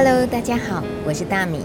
[0.00, 1.58] Hello，大家好，我是大米，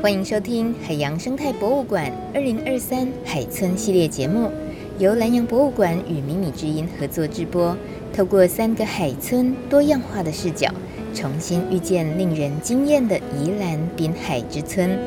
[0.00, 4.50] 欢迎收听海洋生态博物馆二零二三海村系列节目，
[4.98, 7.76] 由南洋博物馆与迷你之音合作制播，
[8.14, 10.70] 透过三个海村多样化的视角，
[11.12, 14.98] 重新遇见令人惊艳的宜兰滨海之村。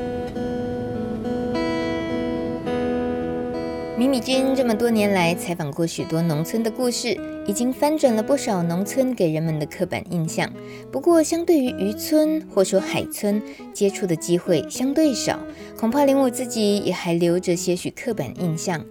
[3.99, 10.49] 米米君这么多年来采访过许多农村的故事，已经翻转了不少农村给人们的刻板印象。
[10.89, 13.41] 不过，相对于渔村或说海村，
[13.73, 15.37] 接触的机会相对少，
[15.77, 18.85] 恐怕连我自己也还留着些许刻板印象。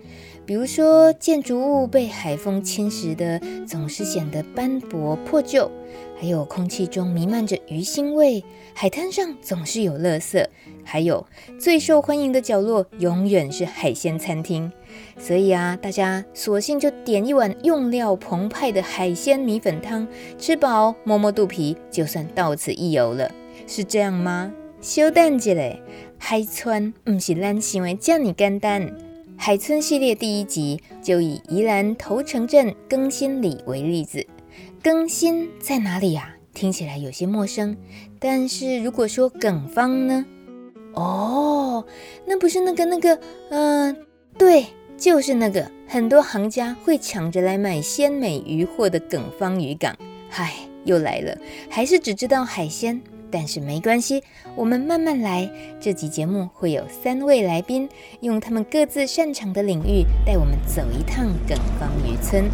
[0.45, 5.71] 比如说，建筑物被海风侵蚀的总是显得斑驳破旧。
[6.21, 10.45] 还有空气中弥漫着鱼腥味，海滩上总是有垃圾，
[10.85, 11.27] 还有
[11.59, 14.71] 最受欢迎的角落永远是海鲜餐厅。
[15.19, 20.07] 所以啊，大家索性就点一碗用料澎湃的海鲜米粉汤，
[20.39, 23.31] 吃饱摸摸肚皮，就算到此一游了，
[23.67, 24.53] 是这样吗？
[24.81, 25.55] 小等一下，
[26.19, 28.95] 海村不是咱想的这么简单。
[29.37, 34.25] 海村系列第一集就以宜兰头城镇更新里为例子。
[34.83, 36.37] 更新在哪里呀？
[36.55, 37.77] 听起来有些陌生。
[38.21, 40.25] 但是如果说梗方呢？
[40.95, 41.85] 哦，
[42.25, 43.19] 那不是那个那个，
[43.51, 43.97] 嗯、
[44.37, 44.67] 对，
[44.99, 49.97] 就是那个很多行家会抢着来买鲜美渔货的耿芳渔港。
[50.29, 50.53] 嗨，
[50.85, 51.39] 又来了，
[51.71, 53.01] 还是只知道海鲜。
[53.31, 54.25] 但是没关系，
[54.57, 55.49] 我们慢慢来。
[55.79, 57.89] 这集节目会有三位来宾，
[58.23, 62.51] 用他们各自擅长的领域带我们走一趟耿芳渔村。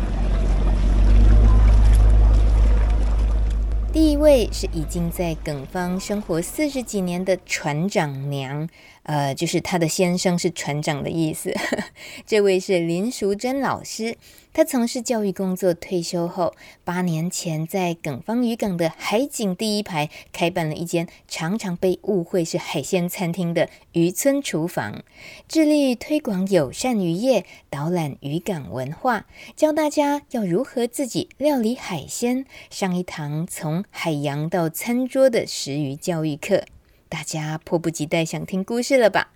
[3.91, 8.69] 第一位是已经在耿芳生活四十几年的船长娘，
[9.05, 11.55] 呃，就是她的先生是船长的意思。
[12.27, 14.19] 这位是林淑珍老师。
[14.57, 25.03] 他从事教育工作，退休后，八年前在耿芳渔港的海景第一排开办了一间常常被误会是海鲜餐厅的渔村厨房，
[25.49, 36.63] 致力推广友善渔业，导览渔港文化，教大家要如何自己料理海鲜，上一堂从海洋到餐桌的食鱼教育课。
[37.09, 39.29] 大家迫不及待想听故事了吧？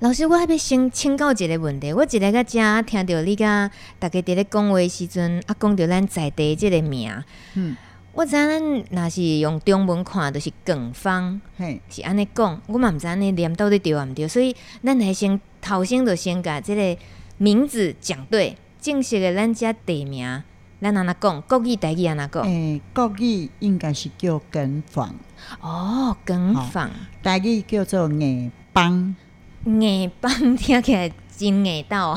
[0.00, 1.92] 老师，我还要先请教一个问题。
[1.92, 7.76] 我一来到这，听到你甲大家伫咧讲话时阵，啊，讲到咱在地这个名，嗯，
[8.12, 12.60] 我知咱若是用中文看，就是梗坊，嘿，是安尼讲。
[12.66, 14.54] 我嘛毋知安尼念到底对啊毋对，所以
[14.84, 17.00] 咱还先头先就先甲这个
[17.38, 18.56] 名字讲对。
[18.78, 20.44] 正式的咱遮地名，
[20.80, 21.40] 咱安怎讲？
[21.42, 22.42] 国语、台语安怎讲？
[22.42, 25.14] 诶、欸，国语应该是叫梗坊。
[25.60, 26.90] 哦，梗坊。
[27.22, 29.14] 台语叫做硬邦。
[29.64, 32.16] 硬邦 听起来真硬道，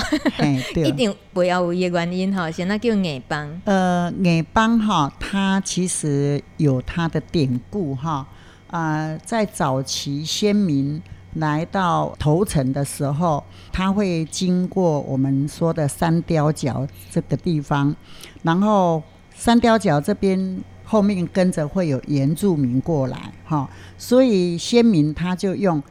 [0.76, 3.62] 一定不要有一个原因哈，现在叫硬邦。
[3.64, 8.28] 呃，硬邦哈，它其实有它的典故哈。
[8.68, 11.02] 呃，在早期先民
[11.36, 17.96] 来到头城的时候，他会经过我们说的三貂角这个地方，
[18.44, 19.02] 然后
[19.36, 25.82] 三貂角这边后面跟着会有原住民过来哈，所以先民他就用。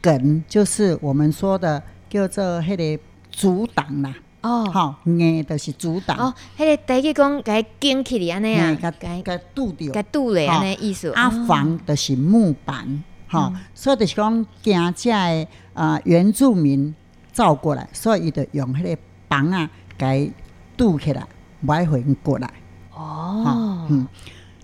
[0.00, 6.16] 梗就是我们说的叫做迄个阻挡啦，哦，好，硬就是阻挡。
[6.16, 11.10] 哦，迄个台语讲该建起来安尼啊，该该堵掉，该堵嘞安尼意思。
[11.16, 16.94] 阿房就是木板，哈，所以就是讲惊遮的啊原住民
[17.30, 20.32] 走过来，所以伊就用迄个房啊伊
[20.76, 21.26] 堵起来，
[21.64, 22.50] 不爱回过来。
[22.94, 24.08] 哦，嗯，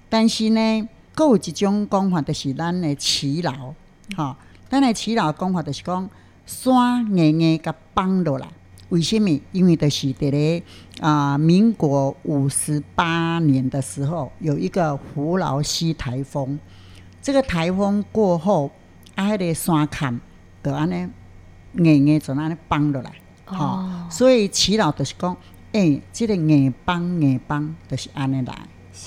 [0.08, 3.74] 但是呢，佫有一种讲法，就是咱的祈老，
[4.16, 4.36] 哈。
[4.70, 6.08] 咱诶耆老讲法就是讲
[6.46, 8.48] 山硬硬甲崩落来，
[8.88, 9.40] 为什么？
[9.52, 10.62] 因为就是伫咧
[11.00, 16.58] 啊，民国五十八年的时候，有一个胡劳西台风。
[17.24, 18.70] 这个台风过后，
[19.14, 20.20] 啊，迄个山坎
[20.62, 21.08] 就安尼
[21.82, 23.10] 硬硬就安尼崩落来。
[23.46, 25.34] 哦，哦，所以祈祷就是讲，
[25.72, 28.54] 诶、欸，这个硬崩硬崩就是安尼来。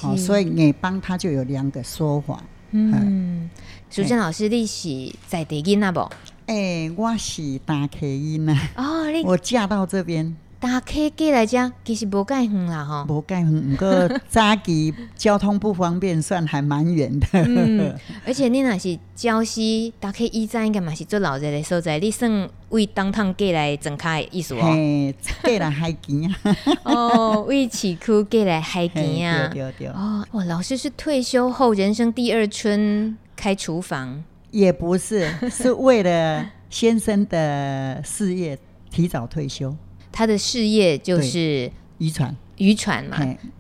[0.01, 2.41] 好，所以硬崩它就有两个说法。
[2.71, 3.51] 嗯，
[3.87, 6.09] 淑珍老师，你是在地囡仔不？
[6.47, 8.57] 诶、欸，我是大客囡仔。
[8.77, 10.35] 哦，你我嫁到这边。
[10.59, 13.05] 大客过来遮，其实无介远啦，吼。
[13.07, 17.27] 无介远，不过早期交通不方便，算还蛮远的。
[17.33, 17.93] 嗯，
[18.25, 24.61] 而且你若是礁溪，大客以前应该嘛是做老热的所在，你算为当趟过来增开的意思哦。
[24.63, 26.57] 嘿，过来海边啊。
[26.83, 29.49] 哦，为市区过来海边啊。
[29.49, 29.87] 对对对。
[29.89, 34.23] 哦，哇，老师是退休后人生第二春开厨房？
[34.49, 38.57] 也不是，是为了先生的事业
[38.89, 39.75] 提早退休。
[40.17, 43.19] 他的事业就是渔船，渔船嘛。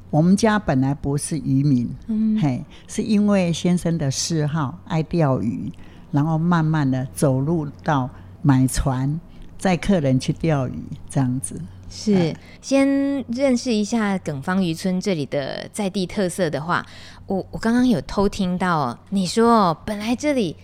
[0.09, 5.71] 我们家本来不是渔民，嗯，嘿，是因为先生的嗜好爱钓鱼，
[6.09, 8.09] 然后慢慢的走入到
[8.41, 9.21] 买船
[9.59, 11.61] 载客人去钓鱼这样子。
[11.91, 12.87] 是，呃、先
[13.27, 16.83] 认识一下耿方渔村这里的在地特色的话，
[17.27, 20.55] 我我刚刚有偷听到你说，本来这里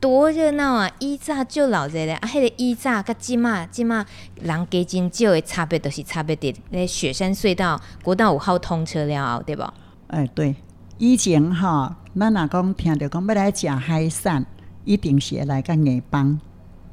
[0.00, 4.04] 多热闹啊，以早就老热咧啊，迄个以早甲今嘛即嘛
[4.40, 9.62] 人加真少的差别，都是差别伫咧雪山隧道国道五号通车了，对无？
[10.08, 10.56] 哎、欸，对，
[10.98, 14.44] 以前吼，咱若讲听到讲要来食海产，
[14.84, 16.40] 一定是来个硬邦，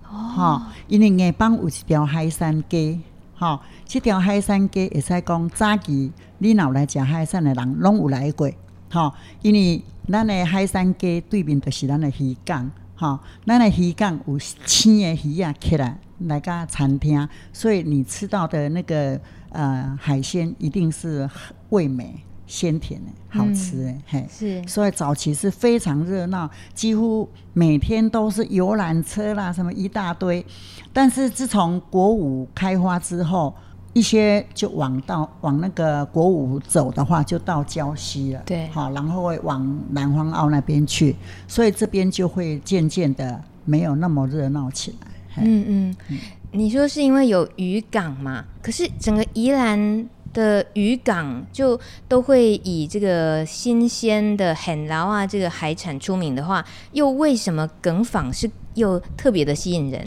[0.10, 3.00] 哦，因为硬邦有一条海产街。
[3.36, 8.50] 吼，即条海产街会使讲早期你若有来食海产的人拢有来过。
[8.94, 9.12] 吼，
[9.42, 13.18] 因为咱的海山街对面就是咱的鱼港，吼，
[13.48, 19.20] 咱的鱼港有青的鱼啊，起来来个餐厅，所以你吃到的那个
[19.50, 21.28] 呃海鲜一定是
[21.70, 30.46] 味美鲜甜的，好吃的，嗯、嘿，是，所以早期是非常热闹，几乎每天都是游览车啦，什么一大堆。
[30.92, 33.56] 但是自从国五开发之后，
[33.94, 38.42] 一些就往到往那个国五走的话，就到礁溪了。
[38.46, 41.16] 对，好，然后会往南方澳那边去，
[41.48, 45.08] 所以这边就会渐渐的没有那么热闹起来。
[45.38, 46.20] 嗯嗯，嗯，
[46.52, 48.44] 你说是因为有渔港嘛？
[48.62, 60.02] 可是整个宜兰的渔港就都会以这个新鲜的很捞啊这个海产出名的话，又为什么耿坊是又特别的吸引人？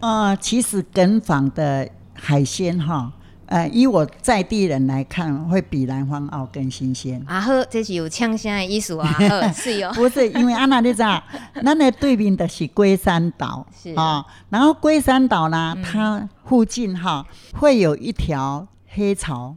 [0.00, 3.12] 啊、呃，其实耿坊的海鲜哈，
[3.46, 7.22] 呃，以我在地人来看，会比南方澳更新鲜。
[7.26, 9.92] 啊呵，这是有呛声的意思啊呵， 是哟。
[9.92, 11.22] 不是，因为安娜你知道，
[11.62, 14.26] 咱的对面的是龟山岛， 是啊、哦。
[14.48, 19.54] 然后龟山岛呢，它附近哈会有一条黑潮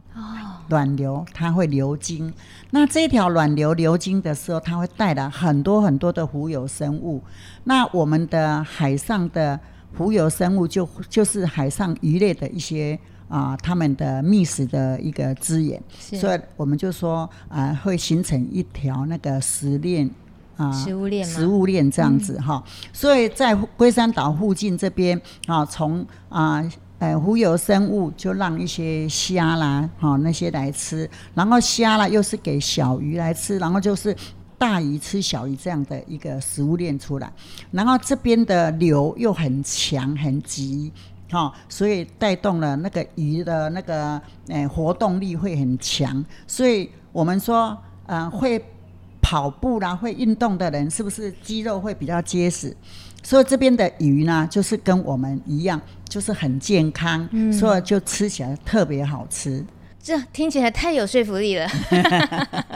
[0.68, 2.32] 暖流，它会流经。
[2.70, 7.22] 那这条暖流流经的时候，它会带来很多很多的浮游生物。
[7.64, 9.58] 那我们的海上的。
[9.92, 12.98] 浮游生物就就是海上鱼类的一些
[13.28, 20.08] 啊、呃，他们的觅食的一个资源，所以我们就说啊、呃，会形成一条那个食链
[20.56, 22.88] 啊，食物链，食物链这样子哈、嗯。
[22.92, 26.62] 所以在龟山岛附近这边啊，从啊
[26.98, 34.16] 呃浮游生物就让一些虾啦哈那些来吃，然后虾啦又是给小鱼来吃，然后就是。
[34.58, 37.32] 大鱼吃小鱼这样的一个食物链出来，
[37.70, 40.92] 然后这边的流又很强很急，
[41.30, 48.60] 哈，所以带动了那个鱼的那个诶活动力会很强，所以我们说，呃，会
[49.22, 52.76] 跑步啦，会运动的人是不是肌肉会比较结实？
[53.22, 59.64] 所以这边的鱼呢，就是跟我们一样，就是很健康，嗯，所以就吃起来特别好吃。
[60.08, 61.68] 这听起来太有说服力了。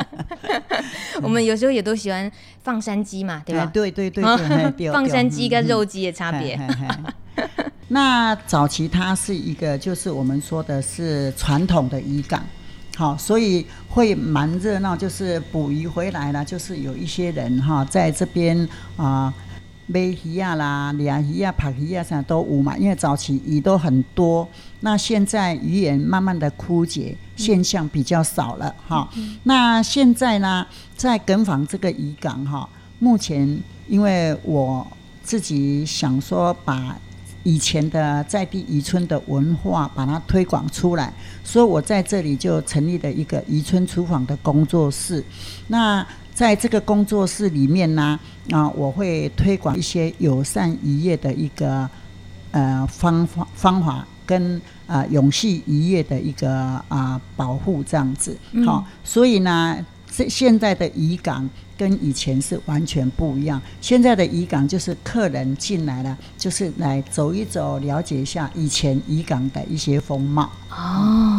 [1.23, 2.31] 我们有时候也都喜欢
[2.62, 3.64] 放山鸡嘛，对吧？
[3.73, 4.23] 对对对
[4.76, 6.61] 对，放山鸡跟肉鸡的差别。
[7.88, 12.44] 那早期它是一个，就是我们说的是传统的渔港，
[12.99, 14.94] 好，所以会蛮热闹。
[14.94, 18.69] 就是捕鱼回来了，就是有一些人哈，在这边
[18.99, 19.32] 啊。
[19.87, 22.76] 买鱼啊啦，抓鱼啊、拍鱼啊，啥都有嘛。
[22.79, 24.49] 因为早期鱼都很多，
[24.81, 29.37] 那现在鱼也慢慢的枯竭，现象比较少了哈、嗯。
[29.42, 30.66] 那现在呢，
[30.97, 32.68] 在耿坊这个渔港哈，
[33.00, 34.87] 目前因为我
[35.23, 36.97] 自己想说，把
[37.42, 45.23] 以前的在地渔村的文化把它推广出来，所以我在这里就成立了一个渔村厨房的工作室。
[45.66, 48.19] 那在这个工作室里面呢，
[48.51, 51.89] 啊，我会推广一些友善渔业的一个
[52.51, 56.51] 呃方法方法跟啊永续渔业的一个
[56.89, 58.37] 啊保护这样子。
[58.65, 59.79] 好、嗯，所以呢，
[60.11, 63.61] 这现在的渔港跟以前是完全不一样。
[63.81, 70.51] 现在的渔港就是客人进来了，就是来走一走，了解一下以前渔港的一些风貌。
[70.71, 71.32] 哦。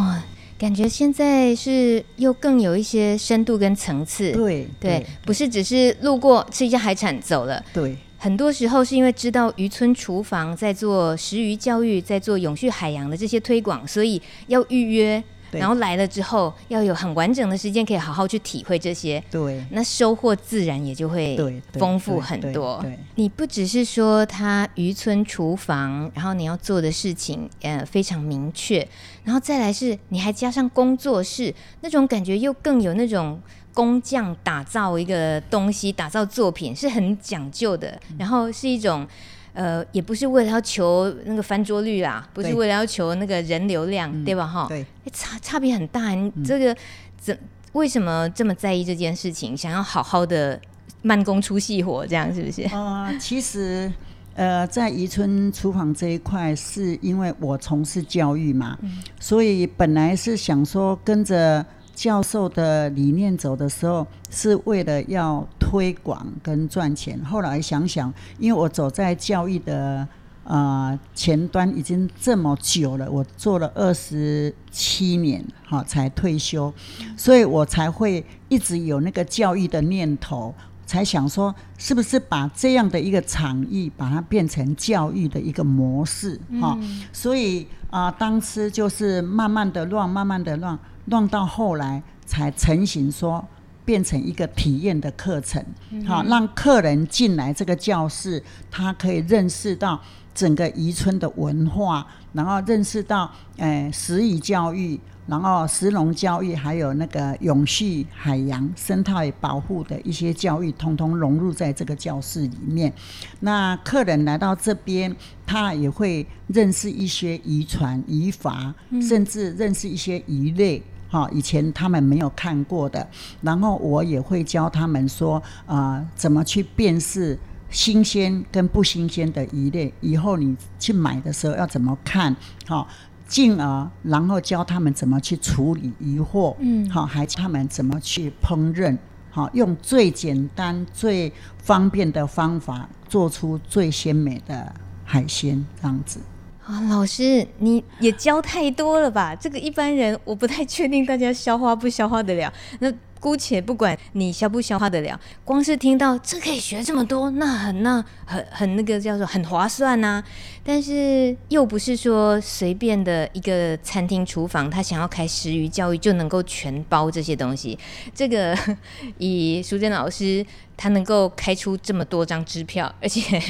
[0.58, 15.24] 感觉现在是又更有一些深度跟层次，对对，对，不是只是路过吃一下海产走了，对，很多时候是因为知道渔村厨房在做食鱼教育，在做永续海洋的这些推广，所以要预约。
[15.60, 19.24] 然后来了之后，要有很完整的时间，可以好好去体会这些。
[19.30, 21.38] 对，那收获自然也就会
[21.74, 22.80] 丰富很多。
[22.82, 28.88] 对，对，对，对，你不只是说他渔村厨房，然后你要做的事情呃非常明确，
[29.24, 33.42] 然后再来是你还加上工作室，那种感觉又更有那种
[33.74, 39.08] 工匠打造一个东西、打造作品是很讲究的，然后是一种
[39.54, 44.48] 呃，也不是为了要求那个翻桌率啦，不是为了要求那个人流量，对，对吧？
[44.48, 46.10] 哈，对，差差别很大。
[46.10, 46.76] 你这个
[47.18, 47.40] 怎、嗯、
[47.74, 49.56] 为什么这么在意这件事情？
[49.56, 50.60] 想要好好的
[51.02, 52.64] 慢工出细活，这样是不是？
[52.64, 53.92] 啊、呃，其实
[54.36, 61.66] 呃，在宜春厨房这一块，是因为我从事教育嘛，嗯、所以本来是想说跟着。
[61.94, 67.24] 教授的理念走的时候，是为了要推广跟赚钱。
[67.24, 70.08] 后来想想，因为我走在教育的
[70.44, 76.74] 呃前端已经这么久了，我做了二十七年，哈，才退休，
[77.16, 80.54] 所以我才会一直有那个教育的念头，
[80.86, 87.04] 才想说，是不是把这样的一个场域，把它变成教育的一个模式，哈、嗯。
[87.12, 90.78] 所以啊、呃，当时就是慢慢的乱，慢慢的乱。
[91.08, 93.46] 乱到后来才成型，说
[93.84, 95.62] 变成一个体验的课程，
[96.06, 100.00] 好、嗯、让客人进来这个教室，他可以认识到
[100.34, 112.92] 整个宜春的文化，然后认识到诶食鱼教育，然后石农教育，还有那个永续海洋生态保护的一些教育，通通融入在这个教室里面。
[113.40, 115.16] 那客人来到这边，
[115.46, 120.84] 他也会认识一些渔船、渔法，甚至认识一些鱼类。
[121.10, 123.08] 哈，以前他们没有看过的，
[123.44, 125.36] 然后我也会教他们说，
[125.68, 127.38] 啊、呃，怎么去辨识
[127.70, 129.94] 新鲜跟不新鲜的鱼类。
[130.02, 132.36] 以后你去买的时候要怎么看？
[132.66, 132.88] 好，
[133.28, 138.98] 进而然后教他们怎么去处理疑惑，嗯，好，还教他们怎么去烹饪，
[139.30, 146.20] 好，用最简单、最方便的方法做出最鲜美的海鲜，这样子。
[146.66, 149.36] 啊，老师，你也教太多了吧？
[149.36, 152.54] 这个一般人我不太确定大家消化不消化得了。
[152.80, 152.92] 那。
[153.24, 160.22] 姑且不管你消不消化得了，光是听到这可以学这么多，那很那很很那个叫做很划算呐、
[160.62, 167.80] 但是又不是说随便的一个餐厅厨房，他想要开食鱼教育就能够全包这些东西。
[168.14, 168.54] 这个
[169.20, 173.42] 以淑珍老师，他能够开出这么多张支票，而且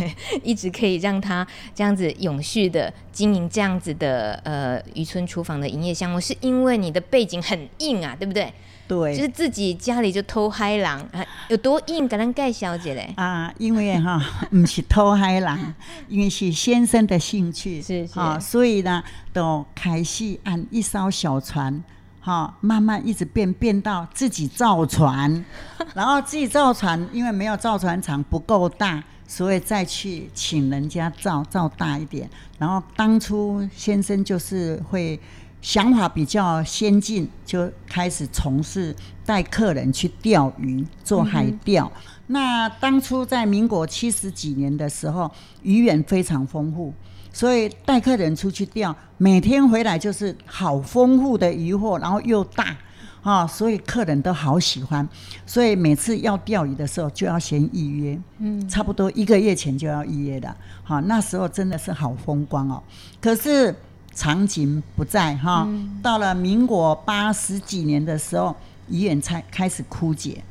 [0.44, 8.53] 一直可以让他这样子永续的经营这样子的呃渔村厨房的营业项目，是因为你的背景很硬啊，对不对？
[8.86, 12.08] 对，就是自己家里就偷嗨狼啊，有多硬？
[12.08, 14.22] 跟咱盖小姐嘞啊，因为哈，
[14.52, 15.74] 不是偷嗨狼，
[16.10, 17.82] 因为是先生的兴趣，
[18.13, 21.82] 啊，所以呢，都开始按一艘小船，
[22.20, 25.44] 哈，慢慢一直变变到自己造船，
[25.96, 32.30] 然后自己造船，因为没有造船厂不够大，所以再去请人家造造大一点。
[32.60, 35.18] 然后当初先生就是会。
[35.63, 38.93] 想法比较先进，就开始从事
[39.25, 41.89] 带客人去钓鱼、做海钓。
[41.96, 46.93] 嗯、那当初在民国七十几年的时候，鱼源非常丰富，
[47.32, 52.75] 所以带客人出去钓，每天回来就是好丰富的鱼货，然后又大
[53.22, 55.08] 啊，所以客人都好喜欢。
[55.46, 60.53] 所以每次要钓鱼的时候，就要先预约，嗯，差不多一个月前就要预约的。
[60.84, 62.84] 好，那时候真的是好风光哦。
[63.22, 63.74] 可是。
[64.15, 65.67] 场景不在哈，
[66.01, 68.55] 到了民国八十几年的时候，
[68.88, 70.43] 医院才开始枯竭，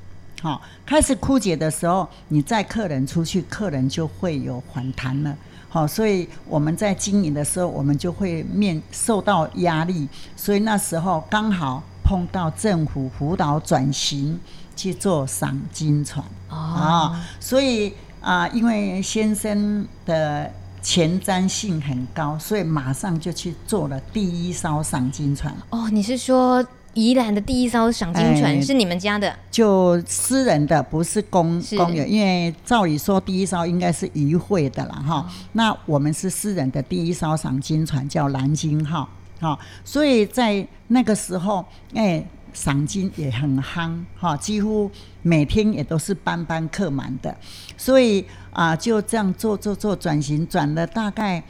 [0.42, 5.36] 好，开始枯竭的时候，你载客人出去，客人就会有反弹了，
[5.68, 14.40] 好，所以我们在经营的时候，我们就会面受到压力，所以那时候刚好碰到政府辅导转型
[14.74, 16.24] 去做赏金船。
[16.48, 20.50] 啊，所以啊，因为先生的。
[20.82, 25.54] 前瞻性很高，所以马上就去做了第一艘赏金船。
[25.70, 26.62] 哦，你是说
[26.94, 29.34] 宜兰的第一艘赏金船是你们家的？
[29.50, 32.04] 就私人的，不是公是公有。
[32.04, 35.24] 因为照理说第一艘应该是渔会的了哈。
[35.28, 39.08] 嗯、那我们是私人的第一艘赏金船叫蓝鲸号，
[39.40, 42.26] 哈，所以在那个时候，哎、欸。
[42.52, 44.90] 赏金也很夯哈，几乎
[45.22, 47.36] 每天也都是班班客满的，
[47.76, 51.42] 所以啊，就这样做做做转型，转了大概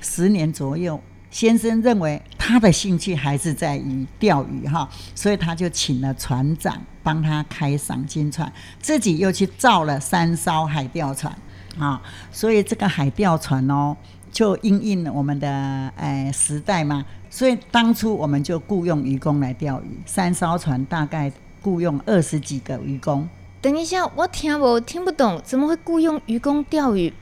[0.00, 1.00] 十年左右。
[1.30, 11.32] 先生认为他的兴趣还是在于钓鱼哈，所以他就请了船长帮他开赏金船，自己又去造了三艘海钓船
[11.78, 12.02] 啊，
[12.32, 13.96] 所以这个海钓船哦，
[14.32, 15.48] 就应应了我们的
[15.96, 17.06] 哎时代嘛。
[17.30, 21.32] 所以当初我们就雇佣渔工来钓鱼，三艘船大概
[21.62, 23.26] 雇佣二十几个渔工。
[23.62, 27.12] 等一下，我听我听不懂，怎么会雇佣渔工钓鱼？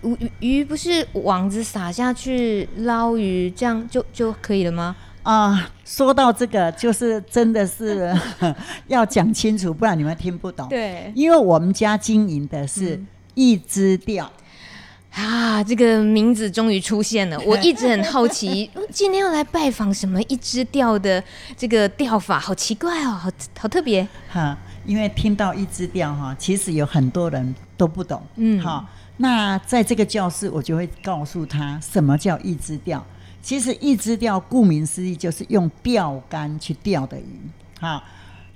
[0.41, 4.97] 鱼不是网子撒下去捞鱼，这样就就可以了吗？
[5.25, 8.17] 啊、呃，说到这个，就是真的是
[8.87, 10.69] 要讲清楚，不然你们听不懂。
[10.69, 12.99] 对，因为我们家经营的是
[13.35, 14.31] 一支钓。
[15.11, 17.39] 啊，这个名字终于出现了！
[17.45, 21.23] 我一直很好奇， 今天要来拜访什么一支调的
[21.57, 24.07] 这个调法，好奇怪哦，好好特别。
[24.29, 28.23] 哈，因为听到一支调哈，其实有很多人都不懂。
[28.37, 28.87] 嗯，好，
[29.17, 33.05] 那在这个教室，我就会告诉他什么叫一支调。
[33.43, 37.41] 其实一支调顾名思义就是用钓竿去钓的鱼。
[37.81, 38.05] 哈，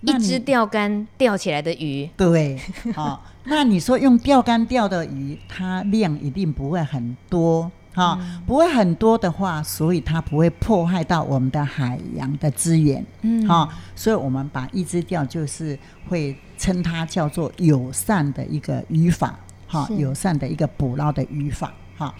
[0.03, 2.09] 一支钓竿钓起来的鱼。
[2.17, 2.61] 对，
[2.95, 3.25] 好。
[3.45, 22.15] 那你说用钓竿钓的鱼，它量一定不会很多，哈、嗯，不会很多的话，所以它不会破坏到我们的海洋的资源，嗯，哈，所以我们把一支钓就是会称它叫做友善的一个渔法，哈，友善的一个捕捞的渔法，哈。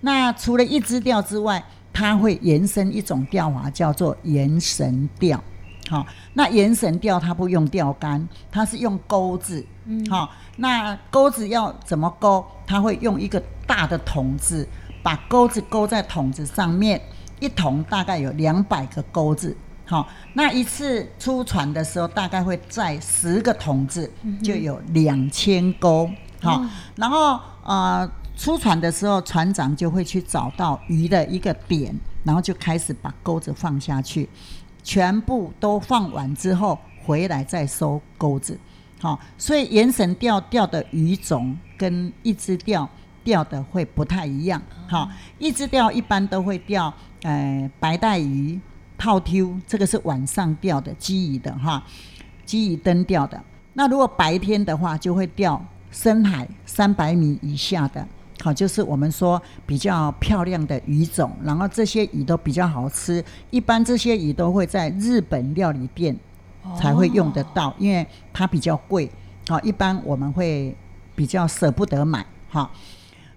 [0.00, 1.60] 那除了一支钓之外，
[1.92, 5.42] 它会延伸一种钓法，叫做延绳钓。
[5.88, 9.64] 好，那延绳钓它不用钓竿，它是用钩子。
[9.86, 10.30] 嗯，好，
[10.60, 12.44] 那钩子要怎么钩？
[12.66, 14.68] 他会用一个大的桶子，
[15.02, 17.00] 把钩子钩在桶子上面，
[17.40, 19.56] 一桶大概有两百个钩子。
[19.86, 24.10] 好，那一次出船的时候，大概会载十个桶子，
[24.42, 26.10] 就有两千钩。
[26.42, 26.62] 好，
[26.96, 34.28] 然后呃，出船的时候，船长就会去找到鱼的一个点，然后就开始把钩子放下去。
[34.82, 38.58] 全部都放完之后，回来再收钩子，
[39.00, 42.88] 好，所以延绳钓钓的鱼种跟一支钓
[43.22, 48.58] 钓的会不太一样，好，一支钓一般都会钓，呃，白带鱼、
[48.96, 51.82] 套丢这个是晚上钓的，基鱼的哈，
[52.44, 53.40] 基鱼灯钓的。
[53.74, 58.04] 那如果白天的话，就会钓深海三百米以下的。
[58.40, 63.24] 好，就是我们说比较漂亮的鱼种，然后这些鱼都比较好吃。
[63.50, 66.16] 一般这些鱼都会在日本料理店
[66.76, 69.10] 才会用得到，因为它比较贵。
[69.48, 70.76] 好，一般我们会
[71.14, 72.26] 比较舍不得买。
[72.48, 72.70] 好，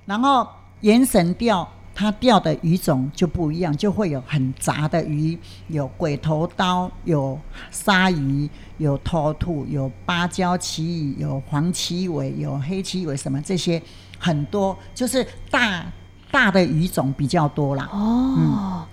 [0.05, 0.47] 然后
[0.81, 1.67] 延绳钓。
[1.93, 7.38] 它钓的鱼种就不一样，就会有很杂的鱼，有鬼头刀，有
[7.69, 13.79] 鲨鱼，有头兔，有芭蕉旗鱼，有黄鳍尾，有黑鳍尾，什么这些
[14.17, 15.85] 很多，就是大
[16.31, 17.89] 大的鱼种比较多啦。
[17.91, 18.35] 哦。
[18.37, 18.87] 嗯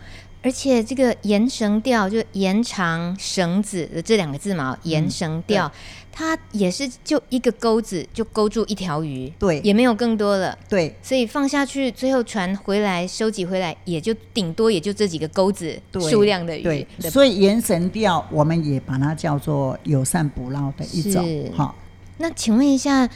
[0.49, 5.73] 而且这个延绳钓就延长绳子的这两个字嘛，延绳钓，嗯、
[6.11, 15.79] 它也是就一个钩子就勾住一条鱼，对，也没有更多了，对，所以放下去，最后船回来收集回来，也就顶多也就这几个钩子
[16.11, 21.75] 数量的鱼，对，所以延绳钓我们也把它叫做友善捕捞的一种，好。
[22.17, 23.07] 那请问一下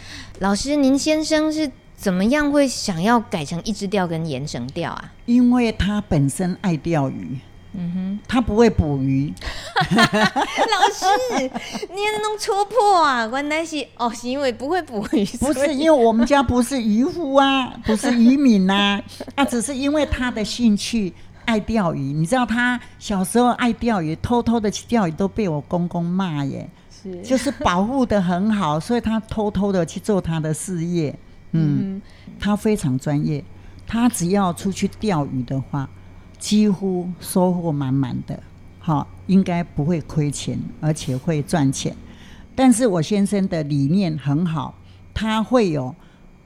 [0.40, 1.73] 老师，您先生是？
[2.02, 5.12] 怎么样会想要改成一支钓跟延绳钓啊？
[5.24, 7.38] 因为他本身爱钓鱼，
[7.74, 9.32] 嗯哼，他不会捕鱼。
[9.86, 11.06] 老师，
[11.94, 13.24] 你也弄戳破啊？
[13.28, 15.24] 关系是哦，是因为不会捕鱼。
[15.38, 19.02] 不是，因为我们家不是渔夫啊， 不是渔民呐，啊，
[19.36, 22.00] 啊，只是因为他的兴趣爱钓鱼。
[22.00, 26.68] 你知道他小时候爱钓鱼，偷偷的去钓鱼，都被我公公骂耶，
[27.00, 31.16] 是，就是保护的很好，所以他偷偷的去做他的事业。
[31.52, 32.00] 嗯，
[32.38, 33.42] 他非常专业，
[33.86, 35.88] 他只要出去钓鱼的话，
[36.38, 38.42] 几乎收获满满的，
[38.78, 41.94] 好，应该不会亏钱，而且会赚钱。
[42.54, 44.74] 但是我先生的理念很好，
[45.14, 45.94] 他会有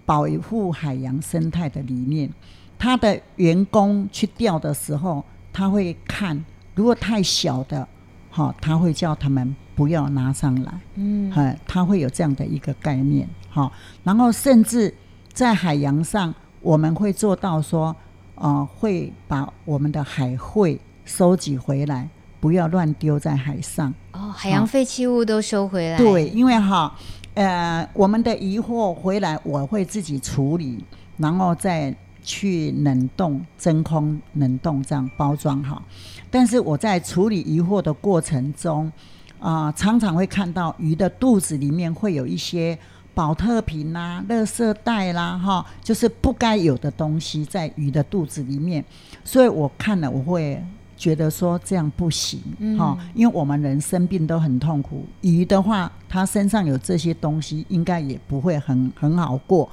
[0.05, 2.31] 保护海洋生态的理念。
[2.79, 7.89] 他的员工去钓的时候，他会看，如果太小的，
[8.31, 10.73] 好，他会叫他们不要拿上来。
[10.97, 11.33] 嗯，
[11.67, 13.27] 他会有这样的一个概念。
[13.57, 13.73] 好，
[14.05, 14.93] 然后甚至
[15.33, 17.97] 在海洋上，我们会做到说，
[18.35, 22.07] 呃，会把我们的海废收集回来，
[22.39, 23.95] 不要乱丢在海上。
[24.13, 25.97] 哦，海洋废弃物都收回来。
[25.97, 26.95] 对，因为哈，
[27.33, 30.85] 呃，我们的渔获回来，我会自己处理，
[31.17, 35.83] 然后再去冷冻、真空冷冻这样包装好。
[36.31, 38.93] 但是我在处理渔获的过程中，
[39.41, 42.79] 啊、呃，常常会看到鱼的肚子里面会有一些。
[43.17, 48.85] 宝特瓶啦、垃圾袋啦，哈，就是不该有的东西在鱼的肚子里面，
[49.25, 50.63] 所以我看了我会
[50.99, 52.39] 觉得说这样不行，
[52.79, 59.67] 哈、嗯，因为我们人生病都很痛苦，鱼的话，它身上有这些东西，应该也不会很很好过，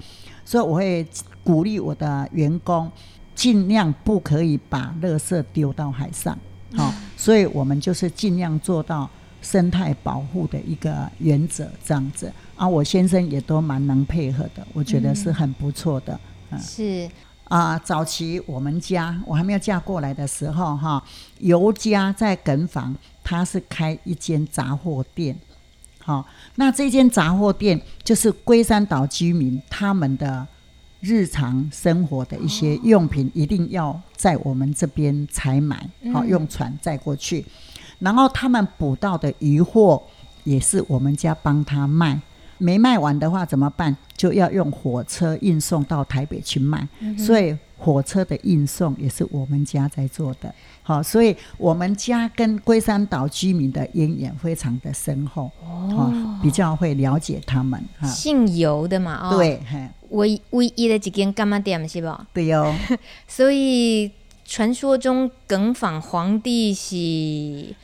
[0.45, 1.05] 所以我会
[1.43, 2.89] 鼓励我的员工
[3.35, 6.37] 尽量不可以把垃圾丢到海上，
[6.77, 9.09] 好，所以我们就是尽量做到
[9.41, 12.31] 生态保护的一个原则，这样子。
[12.63, 16.17] 啊，我先生也都蛮能配合的，我觉得是很不错的。
[16.49, 17.09] 嗯，是
[17.49, 21.03] 啊，早期我们家我还没有嫁过来的时候，哈，
[21.39, 25.37] 尤家在梗房，他是开一间杂货店。
[25.99, 30.47] 好，那这间杂货店就是龟山岛居民他们的
[31.01, 35.75] 日常生活的一些用品，一定要在我们这边采买，
[36.13, 37.45] 好、嗯、用船载过去。
[37.99, 40.01] 然后他们捕到的渔货，
[40.45, 42.21] 也是我们家帮他卖。
[42.57, 43.95] 没卖完的话怎么办？
[44.15, 46.87] 就要用火车运送到台北去卖。
[46.99, 50.53] 嗯、所以火车的运送也是我们家在做的。
[50.81, 57.81] 好，所以我们家跟龟山岛居民的渊源非常的深厚，哦，比较会了解他们。
[58.03, 59.61] 姓游的嘛，哦，对，
[60.09, 62.13] 唯唯一的一间干妈店是不？
[62.33, 62.73] 对哦。
[63.27, 64.11] 所以
[64.53, 67.75] 传说中耿仿皇帝是，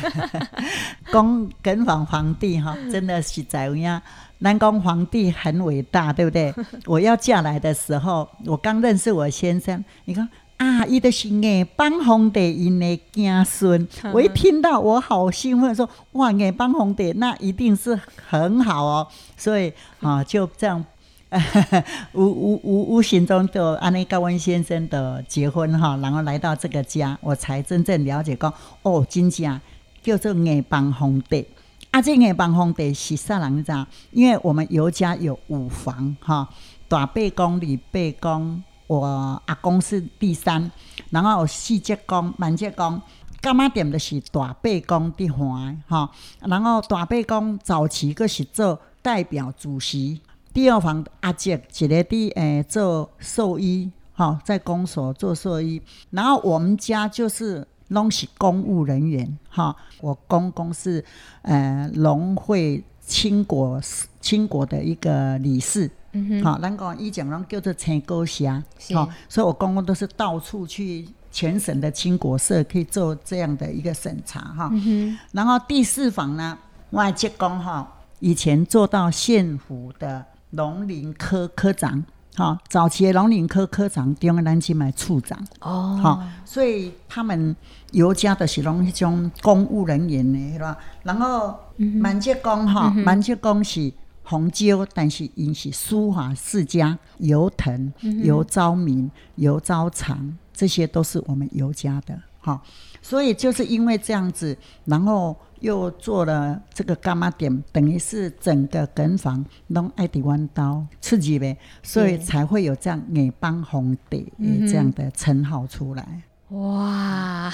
[1.12, 4.00] 讲耿仿皇帝哈， 真的是在样。
[4.38, 6.54] 南宫皇帝很伟大，对不对？
[6.88, 10.26] 我要嫁来的时候，我刚认识我先生，你看。
[10.56, 13.86] 啊，伊的是硬帮皇帝因的子孙。
[14.12, 17.94] 我一听到，我好兴奋，说哇，硬帮皇帝，那一定是
[18.28, 19.06] 很好哦。
[19.36, 20.82] 所以啊，就这样，
[22.12, 29.60] 无无无无形中就安尼高温先生的结婚哈，然后来到这个家，我才真正了解讲哦，真正
[30.02, 31.46] 叫做硬帮皇帝。
[31.90, 33.72] 啊，这硬帮皇帝是啥人知？
[34.12, 36.48] 因为我们尤家有五房哈，
[36.88, 38.62] 大伯公、二伯公。
[38.86, 39.04] 我
[39.44, 40.70] 阿公是第三，
[41.10, 42.98] 然后四姐公、满姐公，
[43.42, 46.10] 柑仔店的是大伯公的还哈，
[46.40, 50.18] 然后大伯公早期个是做代表主席，
[50.58, 61.04] 第二房阿姐一个的诶做兽医哈，在公所做兽医，然后我们家就是拢是公务人员哈，我公公是
[61.42, 63.80] 呃农会青果
[64.20, 65.88] 青果的一个理事。
[66.10, 68.60] 嗯哼好，咱讲以前拢叫做青果侠，
[68.92, 74.68] 好，所以我公公都是到处去全省的青果社，可以做这样的一个审查哈。
[74.72, 76.58] 嗯、然后第四房呢，
[76.90, 77.86] 外籍工哈，
[78.18, 82.04] 以前做到县府的农林科科长，
[82.36, 87.54] 哈，早期的农林科科长，中央南京买处长哦，好，所以他们
[87.92, 90.78] 尤家的是拢一种公务人员的，是吧？
[91.02, 93.92] 然后满籍工哈，满籍工是。
[94.30, 97.90] 红椒，但是因是书法世家，尤腾、
[98.22, 102.60] 尤昭明、尤昭长，这些都是我们尤家的，哈。
[103.00, 116.22] 所以就是因为这样子，然后又做了这个伽马点，等于是整个梗房弄爱迪弯刀刺激呗，所以才会有这样眼帮皇帝这样的称号出来。
[116.50, 117.52] 哇，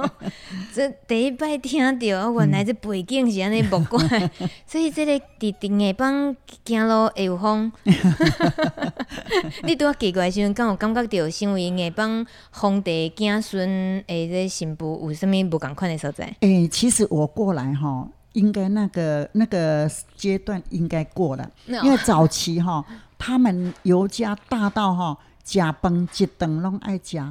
[0.72, 3.98] 这第一摆听到，原来这背景是安尼木怪，
[4.38, 6.34] 嗯、 所以这个地定的帮
[6.64, 7.70] 行路会有风。
[9.64, 16.24] 你拄啊奇怪时阵，敢有感觉到身为硬帮皇帝子孙诶，这新妇有啥物无共款的所在？
[16.40, 22.82] 诶、欸，其实我过来吼，应该那个那个阶段应该过了，因为早期哈，
[23.18, 27.22] 他们尤家大到哈，食饭一顿拢爱食。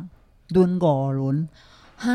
[0.50, 1.48] 轮五轮，
[1.96, 2.10] 哈，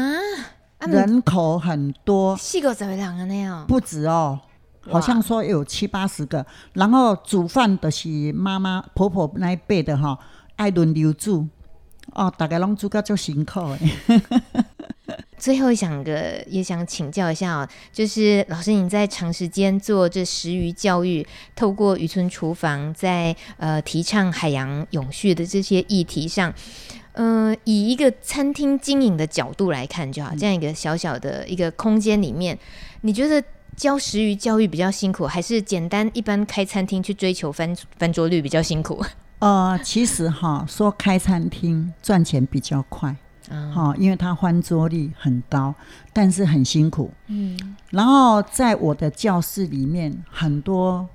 [0.81, 4.39] 人口很多，四个十个人安尼哦，不止哦，
[4.83, 6.45] 好像说有七八十个。
[6.75, 10.19] 然后煮饭的是妈妈婆婆那一辈的哈，
[10.57, 11.49] 爱轮流煮，
[12.13, 13.93] 哦，大概拢煮个就辛苦诶。
[15.39, 26.53] 最后想个也想请教一下哦，就是老师你在长时间做这食鱼教育，透过渔村厨房在呃提倡海洋永续的这些议题上。
[27.21, 32.57] 嗯、呃，以一个餐厅经营的角度来看就好，这样一个小小的一个空间里面，
[33.01, 33.43] 你觉得
[33.77, 39.05] 教食鱼教育比较辛苦，还是简单一般开餐厅去追求翻翻桌率比较辛苦？
[39.41, 43.11] 呃，其实哈，说开餐厅赚钱比较快，
[43.49, 45.75] 哈、嗯，因为它翻桌率很高，
[46.13, 47.11] 但是很辛苦。
[47.27, 51.09] 嗯，然后在我的教室里面很多。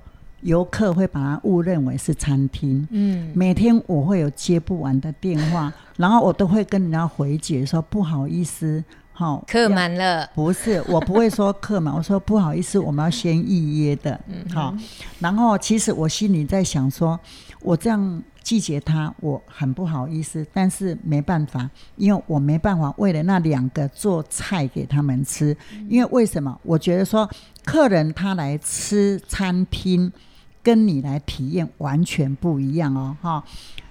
[0.44, 2.86] 游客会把它误认为是餐厅。
[2.90, 10.28] 嗯，每天我会有接不完的电话， 然后我都会跟人家回绝说不好意思，好，客满了。
[10.34, 14.20] 不是，我不会说客满，我说不好意思，我们要先预约的。
[14.28, 14.76] 嗯，好。
[15.18, 17.18] 然后其实我心里在想说，
[17.62, 25.56] 我这样拒绝他，我很不好意思，但是没办法，因为我没办法为了那两个做菜给他们吃。
[25.88, 26.60] 因为为什么？
[26.62, 27.26] 我觉得说
[27.64, 30.12] 客人他来吃餐厅。
[30.64, 33.44] 跟你来体验完全不一样哦，哈！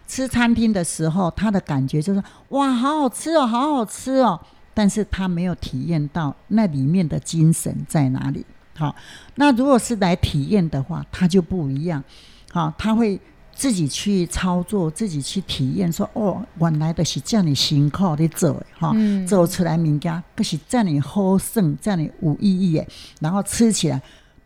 [0.07, 4.39] 吃餐厅的时候，他的感觉就是哇，好好吃哦，好好吃哦，
[4.73, 8.43] 但是他没有体验到那里面的精神在哪里。
[8.75, 8.93] 好，
[9.35, 12.03] 那如果是来体验的话，他就不一样。
[12.51, 13.19] 好，他会
[13.55, 18.91] 自己去操作，自己去体验，说哦，原来的是这样辛苦的做，哈，
[19.27, 22.87] 做出来物件可是这样好胜，这样有意义的，
[23.21, 24.01] 然后吃起来。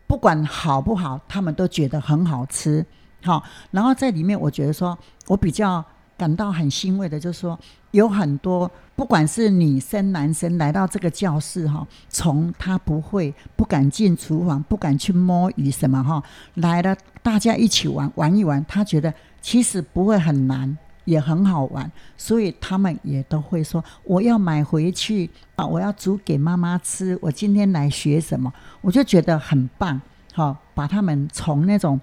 [0.08, 2.84] 不管好不好，他们都觉得很好吃。
[3.22, 3.40] 好，
[3.70, 5.84] 然后在里面，我觉得说我比较
[6.16, 7.58] 感到很欣慰的，就是说
[7.90, 16.22] 有很多不管是女生男生来到这个教室哈，从他不会不敢进厨房，不敢去摸鱼什么哈，
[16.54, 20.76] 来了大家一起玩玩一玩，他觉得其实不会很难。
[21.08, 29.98] 也很好玩，所以他们也都会说：“我要买回去啊，我要煮给妈妈吃。”我今天来学什么，我就觉得很棒。
[30.34, 31.98] 好，把他们从那种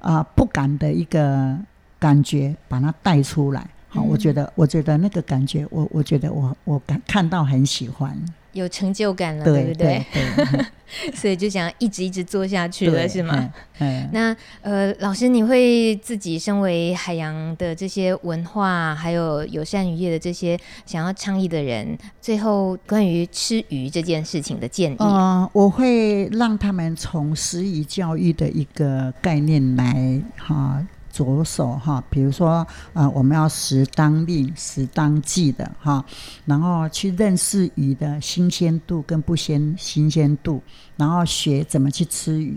[0.00, 1.58] 啊、呃、不敢的一个
[1.98, 3.66] 感觉，把它带出来。
[3.88, 8.14] 好，我觉得，我觉得那个感觉，我我觉得我我感看到很喜欢。
[8.52, 10.66] 有成就感了，对，对不对？
[11.14, 13.34] 所以就想一直一直做下去了，是吗？
[13.78, 14.02] 嗯。
[14.02, 24.96] 嗯，那呃，老师，你会自己身为海洋的这些文化，还有友善渔业的这些想要倡议的人，最后关于吃鱼这件事情的建议？
[24.98, 30.86] 呃，我会让他们从食鱼教育的一个概念来哈。
[31.12, 36.04] 着手哈，比如说呃，我们要食当令、食当季的哈，
[36.46, 40.62] 然后去认识鱼的新鲜度跟不鲜新鲜度，
[40.96, 42.56] 然后学怎么去吃鱼，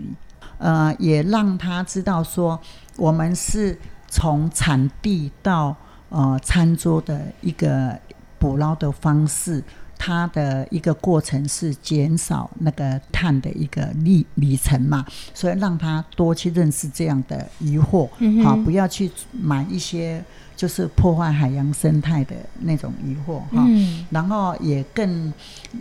[0.58, 2.58] 呃，也让他知道说
[2.96, 5.76] 我们是从产地到
[6.08, 7.96] 呃餐桌的一个
[8.38, 9.62] 捕捞的方式。
[9.98, 15.04] 它的一个过程是减少那个碳的一个里里程嘛，
[15.34, 20.22] 所以让他多去认识这样的渔获，嗯、好，不要去买一些
[20.54, 23.64] 就是破坏海洋生态的那种渔获哈。
[23.66, 25.32] 嗯、然后也更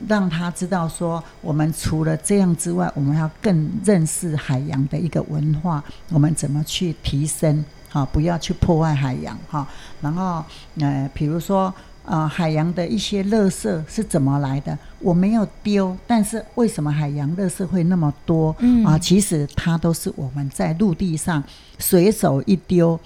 [0.07, 7.63] 让他知道说，我们除了这样之外，我们要更认识海洋的一个文化，我们怎么去提升？
[7.89, 9.67] 好，不要去破坏海洋哈。
[10.01, 10.43] 然后
[10.79, 11.71] 呃，比如说。
[12.07, 14.77] 呃，海洋的一些垃圾是怎么来的？
[14.99, 18.55] 我没有丢，但是为什么海洋垃圾会那么多？
[18.59, 21.43] 嗯啊，其实它都是我们在陆地上
[21.79, 22.99] 随手一丢，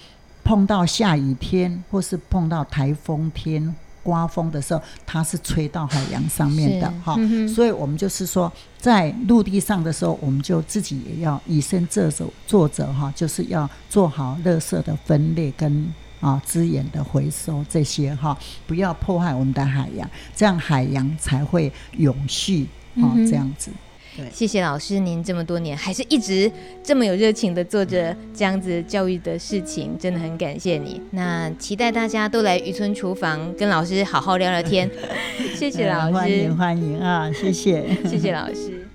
[0.44, 7.14] 碰到下雨天或是碰到台风天刮风的时候，它是吹到海洋上面的哈。
[7.18, 15.90] 嗯、所以我们就是说，在陆地上的时候，我们就自己也要以身作则，作则哈，就是要做好垃圾的分类跟。
[16.20, 23.70] 啊，资源的回收这些哈，不要破坏我们的海洋，这样海洋才会永续啊，这样子。
[24.16, 26.50] 对，谢谢老师，您这么多年还是一直
[26.82, 31.00] 这么有热情的做着这样子教育的事情，真的很感谢你。
[31.12, 34.90] 那期待大家都来渔村厨房跟老师好好聊聊天。
[35.54, 38.88] 谢谢老师，欢迎欢迎啊，谢谢，谢谢老师。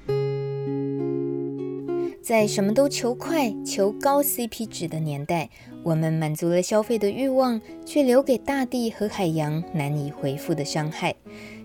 [2.21, 5.49] 在什么都求快、求高 CP 值的年代。
[5.85, 11.13] 我们满足了消费的欲望，却留给大地和海洋难以恢复的伤害。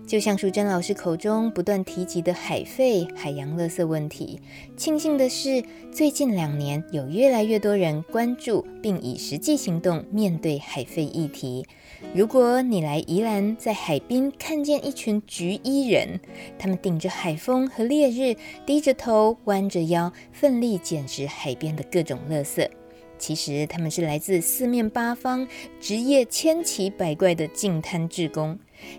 [0.05, 4.39] 就像淑珍老师口中不断提及的海废、海洋垃圾问题。
[4.77, 11.65] 庆幸的是，最近两年有越来越多人关注，并以实际行动面对海废议题。
[12.13, 16.19] 如果你来宜兰，在海边看见一群橘衣人，
[16.59, 18.35] 他们顶着海风和烈日，
[18.67, 22.69] 低着头、弯着腰，奋力捡拾海边的各种垃圾。
[23.21, 25.47] 其实他们是来自四面八方、
[25.79, 28.57] 职业千奇百怪的净滩志工。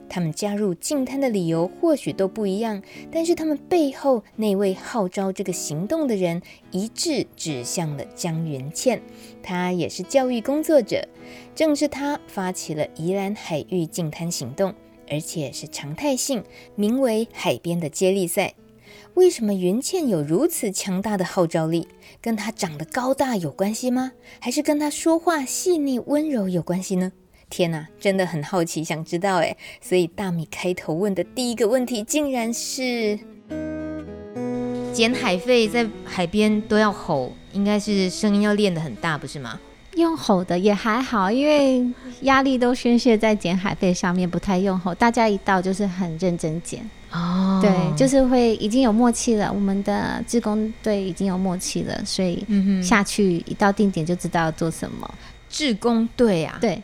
[0.09, 2.81] 他们加入净滩的理由或许都不一样，
[3.11, 9.03] 但是他们背后那位号召这个行动的人，一致指向了江云倩。
[9.43, 11.05] 他也是教育工作者，
[11.57, 14.73] 正是他发起了宜兰海域净滩行动，
[15.11, 16.45] 而且是常态性，
[16.77, 18.55] 名为“海边的接力赛”。
[19.15, 21.87] 为什么云倩有如此强大的号召力？
[22.23, 24.13] 跟她长得高大有关系吗？
[24.39, 27.13] 还是跟她说话细腻温柔有关系呢？
[27.51, 29.57] 天哪，真的很好奇，想知道诶。
[29.83, 33.19] 所以大米开头问的第一个问题，竟然是
[34.95, 39.61] 捡海费在海边都要吼，应该是声音要练得很大，不是吗？
[39.97, 41.87] 用吼的也还好，因为
[42.23, 44.95] 压力都宣泄在捡海费上面，不太用吼。
[44.95, 49.53] 大家一到就是很认真捡哦，对，就是会已经有默契了。
[49.53, 52.45] 我们的志工队已经有默契了，所以
[52.83, 55.09] 下去一到定点就知道要做什么。
[55.51, 56.83] 志工队啊，对。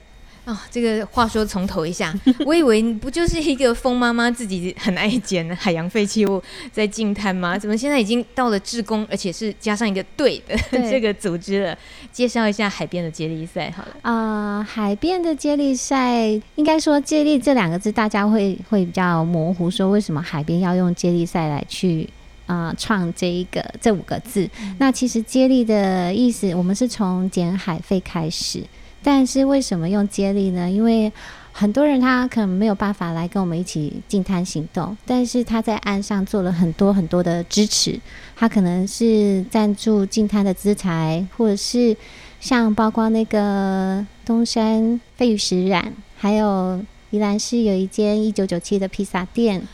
[0.48, 2.10] 哦，这个话说从头一下，
[2.46, 7.58] 我以为你不就是一个疯妈妈自己很爱捡海洋废弃物在净滩吗？
[7.58, 11.78] 怎么现在已经到了志工，而且是加上一个队的 对这个组织了？
[12.10, 13.88] 介绍一下海边的接力赛好了。
[14.00, 22.08] 啊、呃，海边的接力赛，应该说接力这两个字，大家会会比较模糊，说为什么海边要用接力赛来去
[22.46, 24.48] 啊创这一个这五个字？
[24.62, 28.64] 嗯、那其实接力的意思，我们是从捡海费开始。
[29.10, 30.70] 但是为什么用接力呢？
[30.70, 31.10] 因为
[31.50, 37.98] 很多人他可能没有办法来跟我们一起进滩行动，但是他在岸上做了很多很多的支持，
[38.36, 41.96] 他可能是赞助进滩的资材，或者是
[42.38, 49.66] 像包括那个东山飞羽石染，还有宜兰市有一间一九九七的披萨店，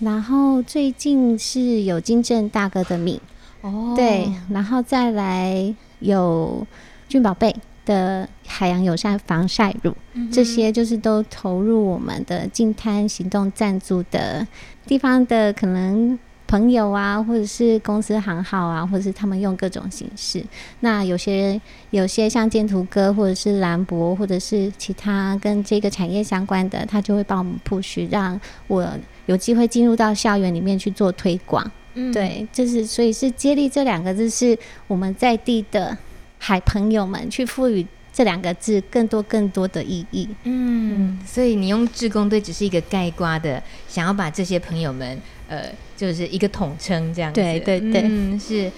[0.00, 3.18] 然后最近是有金正大哥的米，
[3.62, 6.66] 哦，对，然后再来有
[7.08, 14.46] 俊宝贝的海洋友善防晒乳，嗯、这些就是都投入我们的净滩行动赞助的
[14.86, 16.18] 地方的可能。
[16.48, 20.44] 朋友啊，或者是公司行号啊，或者是他们用各种形式。
[20.80, 28.86] 那有些有些像建图哥，或者是兰博，或者是其他跟这个产业相关的，他就会帮我们 push，让我
[29.24, 31.70] 有机会进入到校园里面去做推广。
[31.94, 35.96] 嗯，对，就是所以是接力这两个字是我们在地的
[36.44, 40.28] 海朋友们去赋予这两个字更多更多的意义。
[40.42, 45.16] 嗯，所以你用志工队只是一个盖瓜的，想要把这些朋友们。
[45.48, 47.40] 呃，就是一个统称这样子。
[47.40, 48.72] 对对对，嗯，是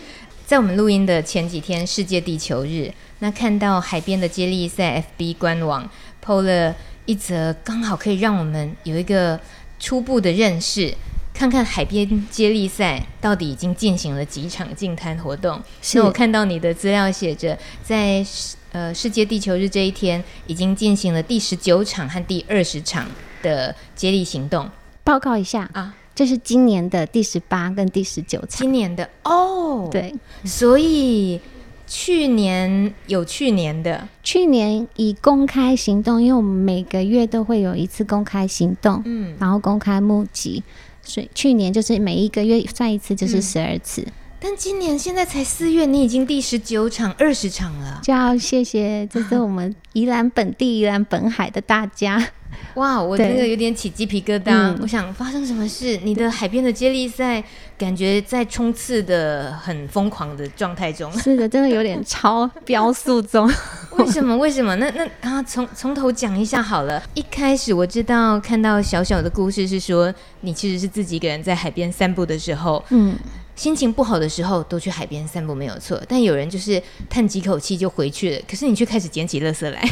[0.44, 5.88] 在我们录音的前几天，世界地球日，那看到海边的接力赛 FB 官网
[6.22, 6.74] PO 了
[7.06, 9.40] 一则，刚好可以让我们有一个
[9.78, 10.92] 初步的认识，
[11.34, 15.60] 看看海边接力赛到底已经进行了几场净滩活动。
[15.82, 18.24] 是那我看到你的资料写着，在
[18.72, 23.06] 呃世界地球日这一天，已经进行了第十九场和第二十场
[23.42, 24.70] 的接力行动。
[25.02, 25.96] 报告一下啊。
[26.14, 28.48] 这是今年的第十八跟第十九场。
[28.50, 31.40] 今年的哦，对，所以
[31.88, 40.62] 去年有去年的，去年以公开行动，因为我们每个月都会有一次公开行动，嗯，然后公开募集，
[41.04, 44.02] 所以去年就是每一个月算一次，就是十二次。
[44.02, 52.30] 嗯，但今年现在才四月，你已经第十九场、二十场了，就要谢谢，这是我们宜兰本地、宜兰本海的大家。
[52.74, 54.50] 哇，我这个有点起鸡皮疙瘩。
[54.50, 55.98] 嗯、我想发生什么事？
[56.02, 57.42] 你的海边的接力赛
[57.78, 61.12] 感觉在冲刺的很疯狂的状态中。
[61.18, 63.50] 是的，真的有点超飙速中。
[63.96, 64.36] 为什么？
[64.36, 64.74] 为什么？
[64.76, 67.02] 那那啊，从从头讲一下好了。
[67.14, 73.16] 一开始我知道看到小小的故事是说，你其实是自己一个人在海边散步的时候，嗯，
[73.54, 76.00] 心情不好的时候都去海边散步没有错。
[76.08, 79.88] 但有人就是叹几口气就回去了，可是你却开始捡起垃圾来。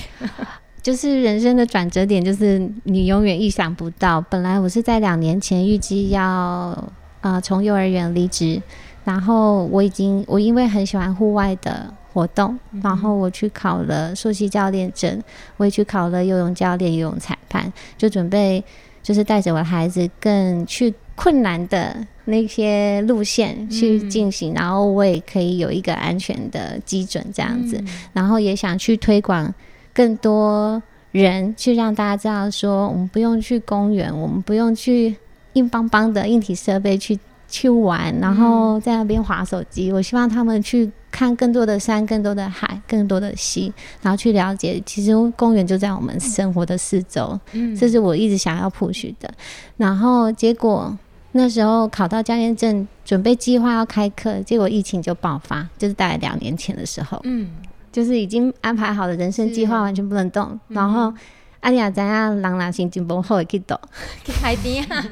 [0.83, 4.21] 就是人生的转折点，就是你永远意想不到。
[4.21, 6.77] 本来我是在两年前预计要
[7.21, 8.61] 呃从幼儿园离职，
[9.05, 15.23] 然后我已经我因为很喜欢户外的活动，然后我去考了溯溪教练证，
[15.57, 18.63] 我也去考了游泳教练、游泳裁判，就准备
[19.05, 27.81] 就是带着我的孩子更去困难的那些路线去进行，然后我也可以有一个安全的基准这样子，
[28.13, 29.55] 然后也想去推广。
[29.93, 35.15] 更多人去让大家知道，说我们不用去公园，我们不用去
[35.53, 39.93] 硬邦邦的硬体设备去去玩，然后在那边划手机。
[39.93, 47.39] 我希望他们去看更多的山、更多的海、更多的溪，然后去了解，其实公园就在我们生活的四周。
[47.53, 49.31] 嗯，这是我一直想要 push 的。
[49.77, 50.97] 然后结果
[51.33, 57.21] 那时候考到教练证，准备计划要开课，结果疫情就爆发，就是大概两年前的时候。
[57.25, 57.51] 嗯。
[57.93, 61.13] 就是已经安排好的人生计划完全不能动，嗯、然后
[61.61, 63.81] 阿丽亚怎样，人呐心情不好会去倒，
[64.25, 65.07] 去海边啊，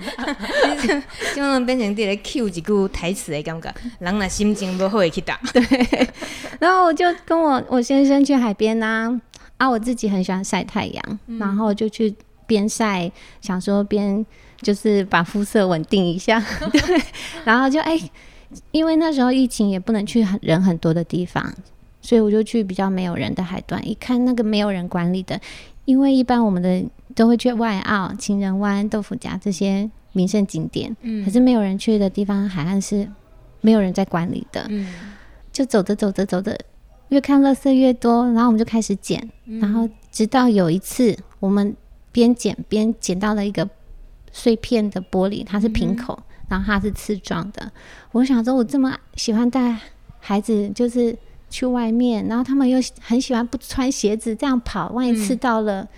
[1.36, 5.32] 就能变成这个 Q 一句台词的感觉，人呐心情不好会去倒。
[5.52, 6.08] 对，
[6.58, 9.20] 然后我就跟我我先生去海边呐、啊，
[9.58, 12.12] 啊，我自己很喜欢晒太阳，嗯、然后就去
[12.46, 14.26] 边晒，想说边
[14.60, 17.02] 就是把肤色稳定一下，对，
[17.44, 18.10] 然后就哎、欸，
[18.72, 21.54] 因为那时候疫情也不能去很人很多的地方。
[22.02, 25.38] 所以我就去比较没有人的海段，一看那个没有人管理的，
[25.84, 26.82] 因为一般我们的
[27.14, 33.06] 都会去外澳、情人湾、豆腐夹这些名胜景点，嗯，可是没有人去的地方，海岸是
[33.60, 34.86] 没有人在管理的，嗯，
[35.52, 36.58] 就走着走着走着，
[37.08, 41.76] 越看垃圾越多，然后我们就开始捡，然后直到有一次我们
[42.10, 43.68] 边捡边捡到了一个
[44.32, 47.70] 碎片的玻璃，它是瓶口，然后它是刺状的，
[48.12, 49.76] 我想说，我这么喜欢带
[50.18, 51.14] 孩子，就是。
[51.50, 55.88] 去外面，然后他们又很喜欢不穿鞋子这样跑，万一刺到了，嗯、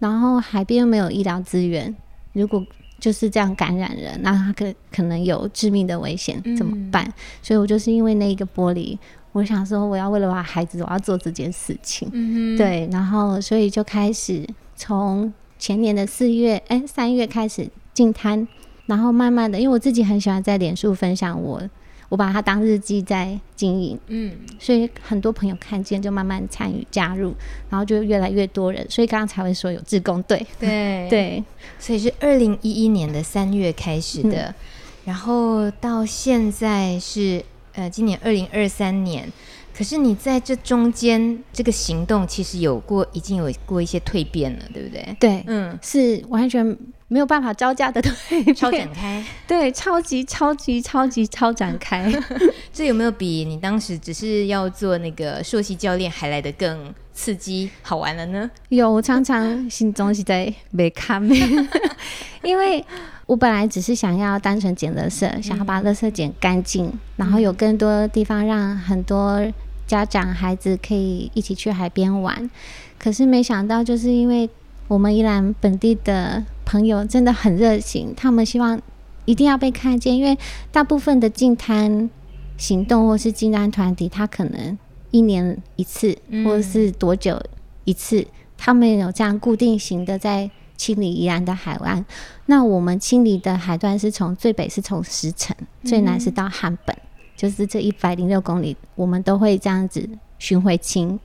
[0.00, 1.94] 然后海边又没有医疗资源，
[2.32, 2.64] 如果
[2.98, 7.04] 就是这样感染人，那他可可能有致命的危险，怎么办？
[7.04, 7.12] 嗯、
[7.42, 8.96] 所以我就是因为那一个玻璃，
[9.32, 12.08] 我想说我要为了我孩子，我要做这件事情。
[12.12, 18.48] 嗯，对，然后所以就开始从前年的四月，哎，三月开始进摊，
[18.86, 21.60] 然后慢慢的，因为我自己很喜欢在脸书分享我。
[22.12, 27.32] 我把它当日记在经营，嗯，所以很多朋友看见就慢慢参与加入，
[27.70, 31.08] 然后就越来越多人，所以刚刚才会说有志工队，对。
[31.08, 31.42] 对，
[31.78, 34.54] 所以是二零一一年的三月开始的，嗯、
[35.06, 37.42] 然后到现在是
[37.72, 39.26] 呃今年二零二三年，
[39.76, 45.16] 可是你在这中间这个行动，其实有过，已经有过一些蜕变了，对不对？
[45.18, 46.64] 对，嗯，是完全
[47.08, 52.12] 没有办法招架的蜕变，超展开， 对，超级超级超级超展开。
[52.72, 58.50] 这有没有比你当时只是要做那个硕士教练还来得更刺激好玩了呢？
[58.68, 61.22] 有，我常常心中是在没看，
[62.42, 62.84] 因为。
[63.26, 69.40] 我本来只是想要单纯捡垃圾，想要把垃圾捡干净，嗯，然后有更多地方让很多
[69.86, 72.50] 家长孩子可以一起去海边玩。
[72.98, 74.50] 可是没想到，就是因为
[74.88, 78.78] 我们宜兰本地的朋友真的很热情，他们希望
[79.24, 80.36] 一定要被看见，因为
[80.70, 82.10] 大部分的净滩
[82.58, 84.76] 行动或是净滩团体，他可能
[85.12, 87.40] 一年一次，或者是多久
[87.84, 88.26] 一次，嗯，
[88.58, 90.50] 他们有这样固定型的在。
[90.74, 92.04] 清理宜兰的海岸，
[92.46, 95.54] 那我们清理的海段是从最北是从石城，
[95.84, 97.06] 最南是到汉本，嗯，
[97.36, 100.08] 就是这一百零六公里，我们都会这样子
[100.40, 101.20] 巡回清。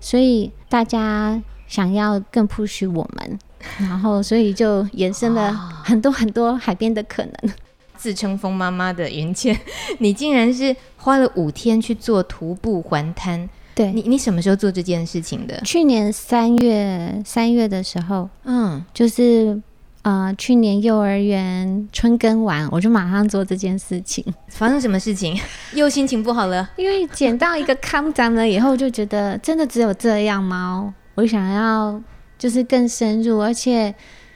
[0.00, 3.38] 所以大家想要更 push 我们，
[3.78, 7.52] 然后所以就延伸了很多很多海边的可能。
[7.98, 9.58] 自称风妈妈的云倩，
[9.98, 13.46] 你竟然是花了五天去做徒步环滩。
[13.74, 15.60] 对你，你什么时候做这件事情的？
[15.64, 19.60] 去年三月三月的时候，嗯，就是
[20.02, 24.24] 呃，去年幼儿园春耕完，我就马上做这件事情。
[24.48, 25.38] 发生什么事情？
[25.74, 26.68] 又心情不好了？
[26.76, 30.94] 因为捡到一个康长了以后，就觉得真的只有这样吗？
[31.14, 32.00] 我想要
[32.36, 33.94] 就是更深入，而且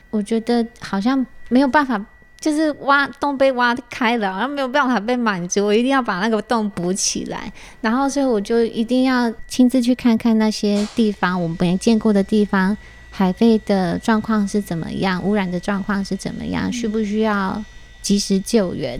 [0.09, 2.05] 我觉得好像没有办法。
[2.43, 7.49] 就是挖洞被挖开了，然后没有办法被满足，我一定要把那个洞补起来。
[7.79, 12.75] 然后，所以我就一定要亲自去看看那些地方，我们没见过的地方，
[13.09, 17.63] 海贝的状况是怎么样，污染的状况是怎么样，需不需要
[18.01, 18.99] 及时救援，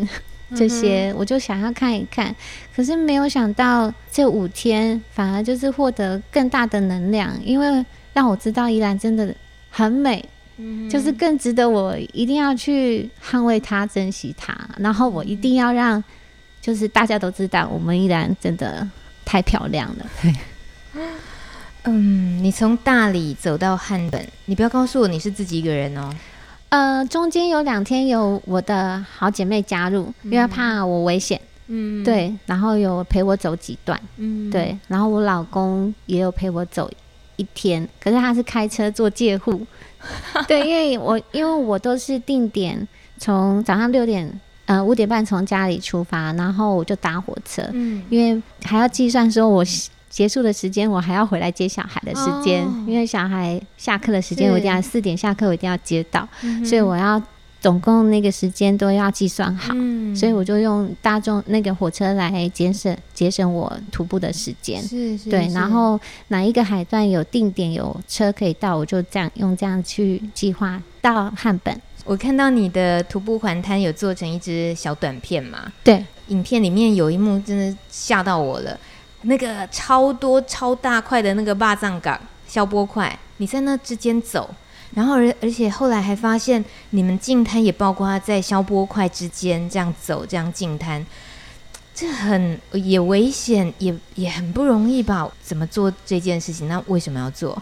[0.55, 2.33] 这些我就想要看一看。
[2.73, 9.35] 可是没有想到，这五天反而就是获得更大的能量，因为让我知道宜兰真的
[9.69, 10.23] 很美。
[10.89, 16.03] 就是更值得我一定要去捍卫它、珍惜它，然后我一定要让，
[16.61, 18.87] 就是大家都知道，我们依然真的
[19.25, 20.05] 太漂亮了。
[20.21, 20.33] 对，
[21.85, 26.13] 嗯，你从大理走到汉本，你不要告诉我你是自己一个人哦。
[26.69, 31.39] 呃，中间有两天有我的好姐妹加入，因为怕我危险。
[31.67, 33.99] 嗯，对，然后有陪我走几段。
[34.17, 36.89] 嗯，对，然后我老公也有陪我走
[37.35, 39.65] 一天，可是他是开车做借护。
[40.47, 49.63] 对，因为我因为我都是定点，从早上六点呃五点半从家里出发，然后我就搭火车，嗯，因为还要计算说我
[50.09, 56.27] 结束的时间，我还要回来接小孩的时间，哦，因为小孩下课的时间我一定要四点下课，我一定要接到，
[56.65, 57.21] 所以我要。
[57.63, 64.83] 总共那个时间都要计算好，嗯，所以我就用大众那个火车来节省节省我徒步的时间。
[64.83, 65.47] 是是，对。
[65.53, 65.97] 然后
[66.27, 71.81] 哪一个海段有定点有车可以到，我就这样用这样去计划到汉本。
[72.03, 75.71] 我看到你的徒步环滩有做成一支小短片嘛？
[75.85, 78.77] 对，影片里面有一幕真的吓到我了，
[79.21, 84.53] 那个超多超大块的那个霸葬港消波块，你在那之间走。
[84.95, 91.05] 然后而而且后来还发现，你们进滩也包括他在消波块之间这样走，这样进滩，
[91.95, 95.29] 这很也危险，也也很不容易吧？
[95.41, 96.67] 怎么做这件事情？
[96.67, 97.61] 那为什么要做？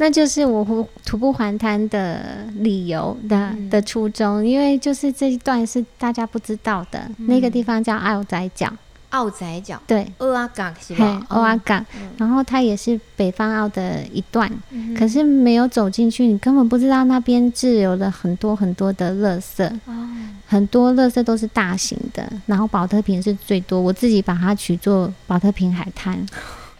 [0.00, 8.72] 那就是我徒步环滩的理由的、嗯、的初衷，因为就是这一段是大家不知道的，嗯、那个地方叫澳仔脚。
[9.10, 11.22] 澳仔角，对，欧阿港是吧？
[11.28, 11.84] 欧阿港，
[12.16, 20.08] 然后它也是北方澳的一段，嗯、可是没有走进去，你根本不知道那边滞留了很多很多的垃圾，哦、
[20.46, 26.24] 很多垃圾都是大型的，然后保特瓶是最多，我自己把它取作保特瓶海滩。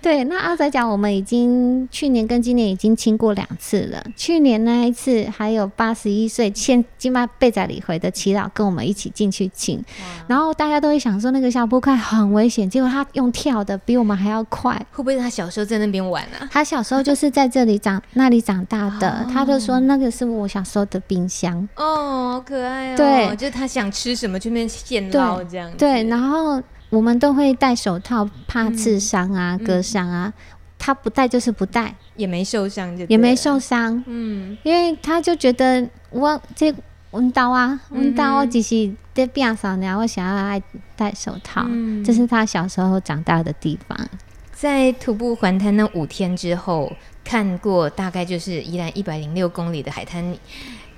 [0.01, 4.05] 对，那阿仔讲我们已经去年跟今年已经清过两次了。
[4.17, 9.83] 去年那一次还有八十一岁现金马贝仔里回的祈祷跟我们一起进去清，
[10.27, 16.49] 然后大家都会想说那个小波快很危险，结果他用跳的比我们还要快，会不会他小时候在那边玩啊？
[16.51, 22.97] 他小时候就是在这里长那里长大的，他就说那个是我小时候的冰箱哦，好可爱哦。
[22.97, 25.71] 对，就是他想吃什么去那边现捞这样。
[25.77, 26.63] 对，然后。
[26.91, 30.33] 我们都会戴手套，怕刺伤啊、嗯、割伤啊。
[30.81, 34.03] 他不戴就是不戴，也没受伤，就也没受伤。
[34.07, 36.73] 嗯，因为他就觉得我这
[37.11, 40.63] 温刀啊，温刀我只是在边上，然后我想要爱
[40.95, 42.03] 戴手套、嗯。
[42.05, 44.09] 这是他小时候长大的地方。
[44.53, 46.93] 在徒步环滩那五天之后，
[47.25, 50.35] 看过大概就是宜兰一百零六公里的海滩。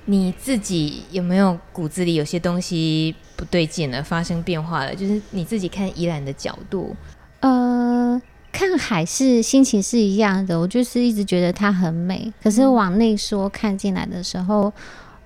[0.07, 4.94] 你自己有没有骨子里有些东西不对劲了，发生变化了？
[4.94, 6.96] 就是你自己看宜兰的角度，
[7.40, 8.20] 呃，
[8.51, 12.32] 看海是心情是一样的，我就是一直觉得它很美。
[12.42, 14.72] 可是往内说看进来的时候，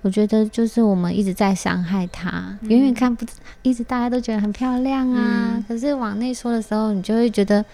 [0.01, 3.25] 我觉得就是我们一直在伤害它，远远看不，
[3.63, 5.53] 一直大家都觉得很漂亮啊。
[5.55, 7.65] 嗯、可是往内说的时候，你就会觉得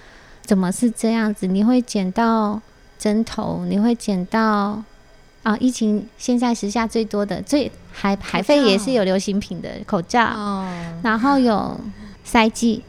[0.44, 1.46] 怎么是这样子？
[1.46, 2.62] 你会捡到
[2.98, 4.82] 针头，你会捡到
[5.44, 10.66] 啊，疫情现在时下最多的最海海废也是有流行品的口罩，哦、
[11.02, 11.80] 然后有
[12.24, 12.84] 塞剂，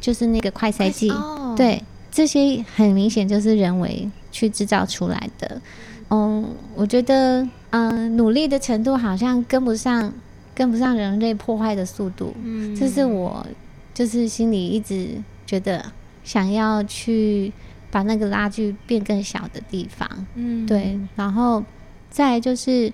[0.00, 1.82] 就是那个快塞剂，哦、对。
[2.14, 5.62] 这些很明显就是人为去制造出来的，
[6.10, 10.12] 嗯，我觉得，嗯，努力的程度好像跟不上，
[10.54, 13.46] 跟不上人类破坏的速度，嗯，这是我
[13.94, 15.08] 就是心里一直
[15.46, 15.82] 觉得
[16.22, 17.50] 想要去
[17.90, 21.64] 把那个拉距变更小的地方，嗯，对，然后
[22.12, 22.92] 再就是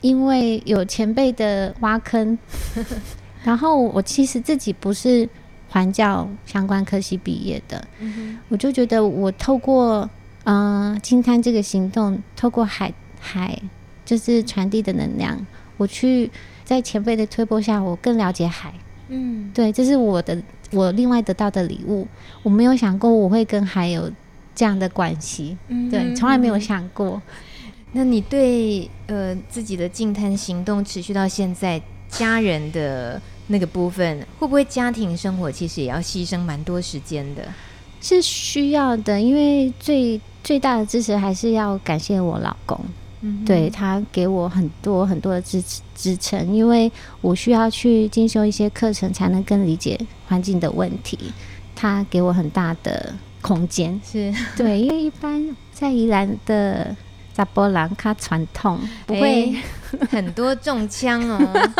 [0.00, 2.38] 因为有前辈的挖坑，
[3.44, 5.28] 然后我其实自己不是。
[5.72, 10.10] 环教相关科系毕业的，嗯、我就觉得我透过
[10.42, 13.56] 嗯金滩这个行动，透过海海
[14.04, 15.46] 就是传递的能量，
[15.76, 16.28] 我去
[16.64, 18.74] 在前辈的推波下，我更了解海。
[19.10, 20.42] 嗯，对，这是我的
[20.72, 22.08] 我另外得到的礼物。
[22.42, 24.10] 我没有想过我会跟海有
[24.56, 27.22] 这样的关系，嗯、对，从来没有想过。
[27.92, 33.20] 那你对呃自己的净滩行动持续到现在，家人的？
[33.52, 37.42] 那个部分会不会家庭生活其实也要牺牲蛮多时间的？
[38.00, 42.78] 是需要的，因为最最大的支持还是要感谢我老公，
[43.22, 46.88] 嗯，对，他给我很多很多的支持支撑，因为
[47.20, 51.18] 我需要去进修一些课程，才能更理解环境的问题。
[51.74, 53.12] 他给我很大的
[53.42, 56.94] 空间，是对，因为一般在宜兰的
[57.40, 59.62] 查埔人较传统，不会、欸、
[60.10, 61.70] 很多中枪哦。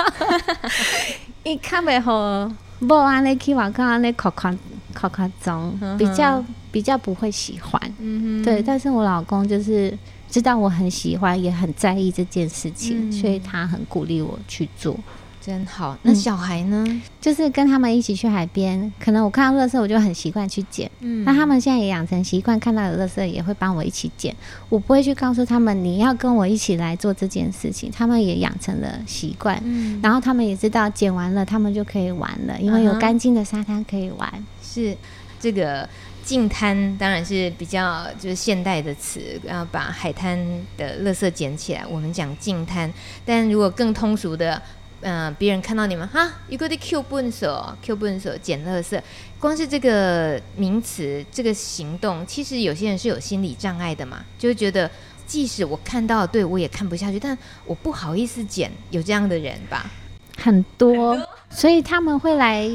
[1.44, 2.50] 一看袂好，
[2.80, 4.56] 无安尼去外口安尼夸夸
[4.94, 6.42] 夸夸张，比较
[6.72, 7.80] 比较不会喜欢。
[7.98, 9.96] 嗯哼，对，但是我老公就是
[10.30, 14.98] 知道我很喜欢，也很在意这件事情，嗯、所以他很鼓励我去做。
[15.40, 16.84] 真好，那小孩呢？
[16.86, 20.90] 嗯、就是跟他们一起去海边，可能我看到垃圾，我就很习惯去捡。
[21.00, 24.36] 嗯，那他们现在也养成习惯，看到有垃圾也会帮我一起捡。
[24.68, 29.58] 我不会去告诉他们你要跟我一起来做这件事情，他们也养成了习惯。
[29.64, 34.46] 嗯，然后他们也知道捡完了，他们就可以玩了，因为有干净的沙滩可以玩。
[34.62, 34.94] 是
[35.40, 35.88] 这个
[36.22, 40.38] 净滩，当然是比较就是现代的词，然后把海滩
[40.76, 42.92] 的垃圾捡起来，我们讲净滩。
[43.24, 44.60] 但如果更通俗的。
[45.02, 49.00] 嗯、呃，别人看到你们哈，一个的 Q 笨手，Q 笨手捡垃圾，
[49.38, 54.90] 光是这个名词，这个行动，其实有些人是有心理障碍的嘛，就会觉得
[55.26, 59.90] 即使我看到，对我也看不下去，但我不好意思捡，有这样的人吧？
[60.36, 62.70] 很多，所以他们会来，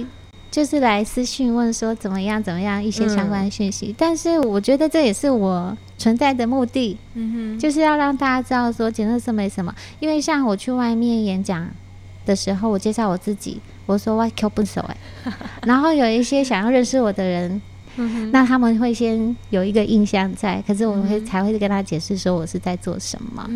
[0.49, 3.87] 就是来私讯问说怎么样怎么样一些相关的讯息。
[3.87, 11.69] 嗯、但是我觉得这也是我存在的目的，嗯哼，就是要让大家知道说捡垃圾没什么，因为像我去外面演讲。
[12.25, 14.97] 的时候，我介绍我自己，我说我 Q 不熟哎，
[15.65, 17.61] 然后有一些想要认识我的人，
[18.31, 23.47] 那他们会先有一个印象在，可是我会才会跟他解释说我是在做什么。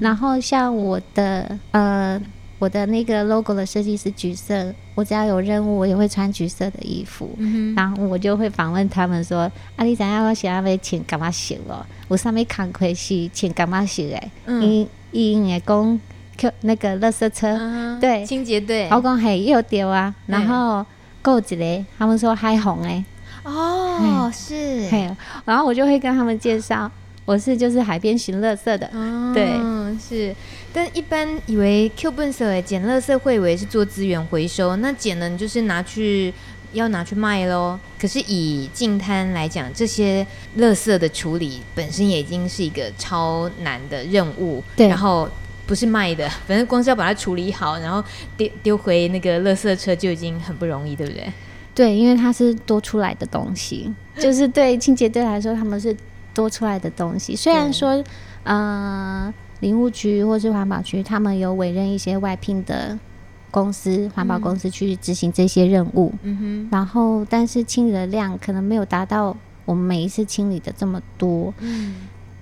[0.00, 2.20] 然后像我的呃，
[2.60, 7.30] 我的那个 logo 的设计是橘色，我只要有任务，我也会穿橘色的衣服。
[7.38, 11.84] 嗯然后我就会访问他们说：“啊，你怎样我想要被请干嘛写哦？
[12.08, 14.30] 我上面看亏是请干嘛写哎？
[14.60, 16.00] 因因为讲。”
[16.60, 20.84] 那个垃圾车，嗯、对，清洁队，我讲嘿又丢啊，然后
[21.20, 21.84] 够几嘞？
[21.98, 23.04] 他们说还红哎，
[23.42, 24.54] 哦，是，
[24.90, 25.10] 嘿，
[25.44, 26.90] 然后我就会跟他们介绍，
[27.24, 29.58] 我是就是海边寻垃圾的，哦、对，
[29.98, 30.34] 是，
[30.72, 36.32] 但一般以为 Q 本色哎，捡垃圾会以为是做资源回收，那捡了你就是拿去
[36.72, 37.78] 要拿去卖喽。
[38.00, 40.24] 可是以净滩来讲，这些
[40.58, 45.28] 垃圾的处理本身也已经是一个超难的任务，对，然后。
[45.68, 48.02] 不是卖的，反正光是要把它处理好，然后
[48.38, 51.30] 丢丢回那个垃圾车就已经很不容易，对不对？
[51.74, 55.94] 对，因为它是多出来的东西， 就是对清洁队来说，他们是
[56.32, 57.36] 多出来的东西。
[57.36, 57.94] 虽然说，
[58.44, 62.98] 嗯、呃，林务局或是环保局，他们有委任一些外聘的
[63.50, 71.94] 公司、环保公司去执行这些任务，嗯哼，然后但是清理的量可能没有达到我们每一次清理的这么多，嗯，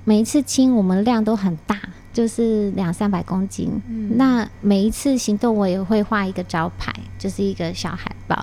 [0.04, 1.76] 每一次清我们量都很大。
[2.16, 3.70] 就是两三百公斤。
[3.90, 8.42] 嗯，那每一次行动，我也会画一个招牌，就是一个小海报。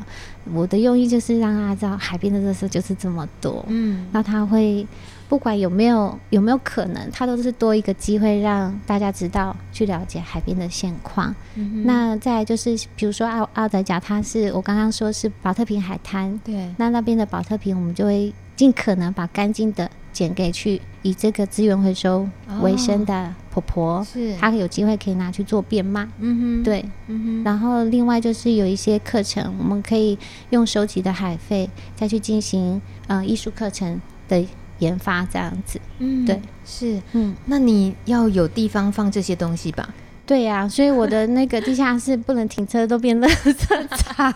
[0.54, 3.66] 我的用意就是让大家知道，海边的垃圾就是这么多。
[3.68, 4.86] 嗯，那他会
[5.28, 11.34] 不管有没有有没有可能，他都是多一个机会让大家知道去了解海边的现况。
[11.56, 22.28] 嗯，那再就是，比如说奥奥仔甲，它是我刚刚说是宝特瓶海滩，对，那那边的宝特瓶，我们就会尽可能把干净的捡给去以这个资源回收
[22.62, 24.36] 为生的婆婆，哦、是。
[24.38, 26.08] 她有机会可以拿去做变卖。
[26.20, 30.18] 嗯哼，对，嗯哼，然后另外就是有一些课程，我们可以
[30.49, 34.43] 用收集的海费再去进行呃艺术课程的
[34.80, 35.80] 研发，这样子。
[35.99, 39.93] 嗯，对，是，嗯，那你要有地方放这些东西吧？
[40.26, 44.34] 对呀、啊，所以我的那个地下室不能停车，都变垃圾场。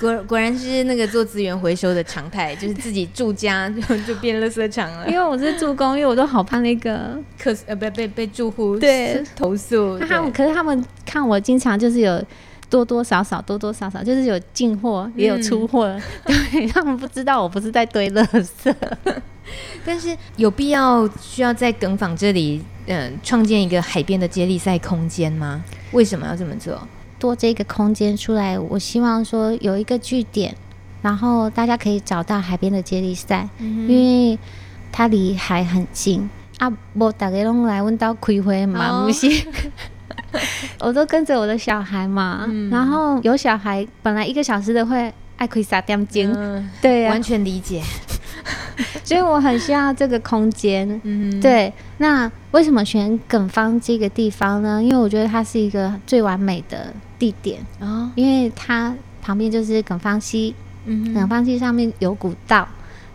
[0.00, 5.08] 果果然是那个做资源回收的常态，就是自己住家就就变垃圾场了。
[5.08, 9.96] 因为我是住公寓，我都好怕那个客呃被被被住户对投诉。
[10.00, 12.20] 他们可是他们看我经常就是有
[12.74, 16.02] 多多少少多多少少就是有进货也有出货，嗯、
[16.50, 18.74] 对他们不知道我不是在堆垃圾。
[19.86, 25.62] 但是有必要需要在梗坊这里，嗯，创建一个海边的接力赛空间吗？
[25.92, 26.76] 为什么要这么做？
[27.20, 30.52] 多这个空间出来，我希望说有一个据点，
[31.00, 33.96] 然后大家可以找到海边的接力赛，嗯、因
[34.32, 34.36] 为
[34.90, 36.72] 它离海很近啊。
[36.94, 39.28] 我大家拢来问到开会嘛，不是？
[40.80, 47.82] 我都跟着我的小孩嘛，嗯、然后有小孩本来一个小时的会爱亏撒点精，嗯、对、啊，完全理解。
[49.04, 51.72] 所以我很需要这个空间，嗯，对。
[51.98, 54.82] 那为什么选梗坊这个地方呢？
[54.82, 60.54] 因为我觉得它是一个最完美的地点哦，因为它旁边就是梗坊溪，
[60.86, 62.66] 嗯，梗坊溪上面有古道，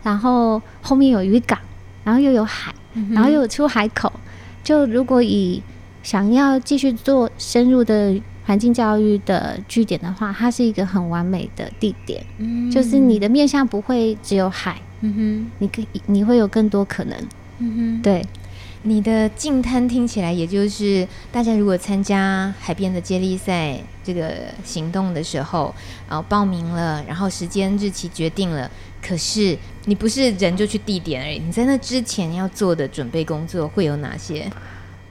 [0.02, 1.58] 然后后面有渔港，
[2.02, 2.72] 然后又有海，
[3.10, 4.10] 然后又有出海口。
[4.64, 5.62] 就如果以
[6.02, 14.80] 想要继续做深入的环境教育的据点的话，它是一个很完美的地点，嗯，就是你的面向不会只有海。
[15.02, 17.16] 嗯哼，你可以，你会有更多可能。
[17.58, 18.22] 嗯哼，对，
[18.82, 24.34] 你的近滩听起来，也就是大家如果参加海边的接力赛这个
[24.64, 25.74] 行动的时候，
[26.08, 28.70] 然后报名了，然后时间日期决定了，
[29.00, 34.50] 可是你不是人就去地点而已，你在那之前要做的准备工作会有哪些？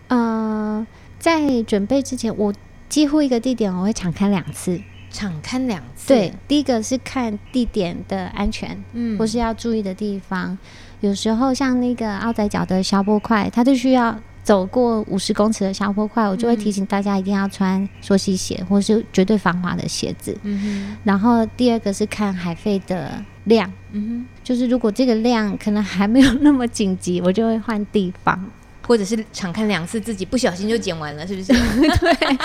[0.10, 0.86] 呃，
[1.18, 2.54] 在准备之前，我
[2.88, 4.80] 几乎一个地点我会场勘两次。
[5.12, 10.56] 场勘两次，对，第一个是看地点的安全，嗯，或是要注意的地方。
[11.00, 20.38] 有时候像那个奥仔角的消波块，它就需要走过五十公尺的消波块，我就会提醒大家一定要穿溯溪鞋，或是绝对防滑的鞋子。
[20.44, 20.98] 嗯哼。
[21.04, 28.46] 然后第二个是看海费的量，嗯哼，就是如果这个量可能还没有那么紧急，我就会换地方。
[28.90, 31.54] 或者是常看两次，自己不小心就剪完了，是不是？
[32.02, 32.38] 对。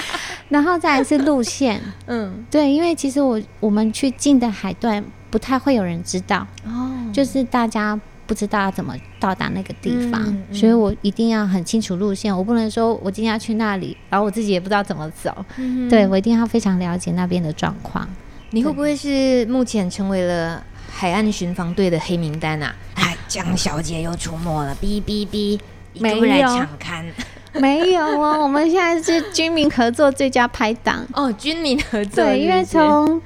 [0.51, 18.07] 然后再来是路线， 嗯，对，因为其实我我们去近的海段不太会有人知道，哦，就是大家不知道要怎么到达那个地方，嗯嗯、所以我一定要很清楚路线，我不能说我今天要去那里，然后我自己也不知道怎么走，嗯、对，我一定要非常了解那边的状况。
[18.51, 22.77] 你会不会是目前成为了海岸巡防队的黑名单啊？
[22.97, 25.59] 哎，江小姐又出没了，哔哔哔。
[26.01, 26.67] 没有
[27.61, 28.43] 没有哦。
[28.43, 32.25] 我们现在是军民合作最佳拍档 哦，军民合作。
[32.25, 33.21] 对，因为从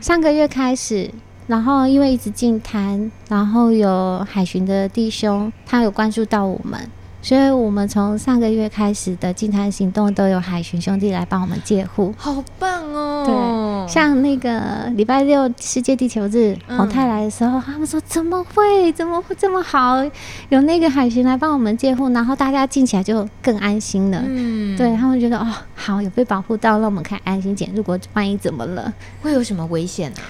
[0.00, 1.10] 上个月开始，
[1.46, 6.80] 然后因为一直进摊，然后有海巡的弟兄，他有关注到我们。
[7.22, 13.86] 所以我们从上个月开始的净滩行动，都有海巡兄弟来帮我们戒护，好棒哦！
[13.86, 20.02] 对，像那个礼拜六世界地球日，红太来的时候，嗯、他们说怎么会，怎么会这么好？
[20.48, 24.22] 有那个海巡来帮我们戒护，然后大家进起来就更安心了。
[24.24, 27.70] 嗯，对他们觉得哦，好，有被保护到，那我们可以安心捡。
[27.74, 28.92] 如果万一怎么了，
[29.22, 30.24] 会有什么危险啊？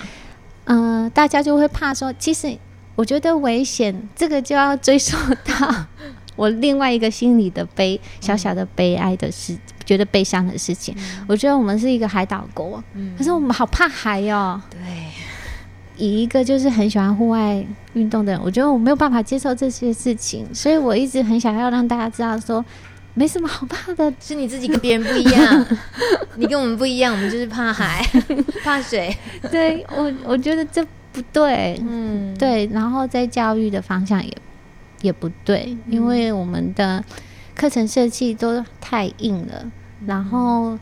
[0.64, 2.58] 嗯、呃，大家就会怕说，其实
[2.96, 5.86] 我觉得危险，这个就要追溯到。
[6.40, 10.94] 我另外一个心里的悲，小小的悲哀的事，嗯、觉得悲伤的事情。
[10.96, 14.58] 嗯、我觉得我们是一个海岛国，嗯、可是我们好怕海哦。
[14.70, 14.80] 对，
[15.98, 17.62] 以一个就是很喜欢户外
[17.92, 22.64] 运动的人，我觉得我没有办法接受这些事情，所以我一直很想要让大家知道，说
[23.12, 25.66] 没什么好怕的，是你自己跟别人不一样，
[26.36, 28.02] 你跟我们不一样，我们就是怕海，
[28.64, 29.14] 怕水。
[29.50, 30.82] 对我，我觉得这
[31.12, 31.78] 不对。
[31.86, 34.34] 嗯，对，然后在教育的方向也。
[35.02, 37.02] 也不对，因为我们的
[37.54, 39.72] 课程设计都太硬了，嗯、
[40.06, 40.78] 然后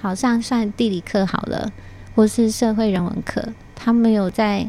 [0.00, 1.72] 好像算地理课好了，
[2.14, 3.42] 或是社会人文课，
[3.74, 4.68] 他没有在，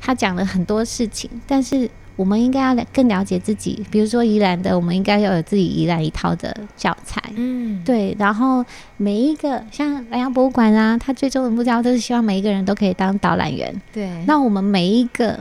[0.00, 3.86] 他讲了很多事情，但是我们应该要更了解自己。
[3.92, 7.22] 比如说宜兰的，我们应该要有自己宜兰一套的教材。
[7.36, 8.16] 嗯，对。
[8.18, 8.64] 然后
[8.96, 13.80] 每一个像南洋博物馆啊，他最终的目标都是希望每一个人都可以当导览员。
[13.92, 14.24] 对。
[14.26, 15.38] 那我们每一个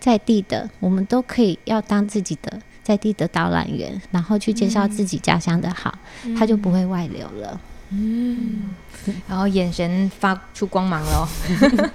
[0.00, 7.60] 在地的，我们都可以要当自己的在地的导览员，然后去介绍自己家乡的好，嗯、他就不会外流了。
[7.90, 8.70] 嗯。
[9.28, 11.28] 然后眼神发出光芒了。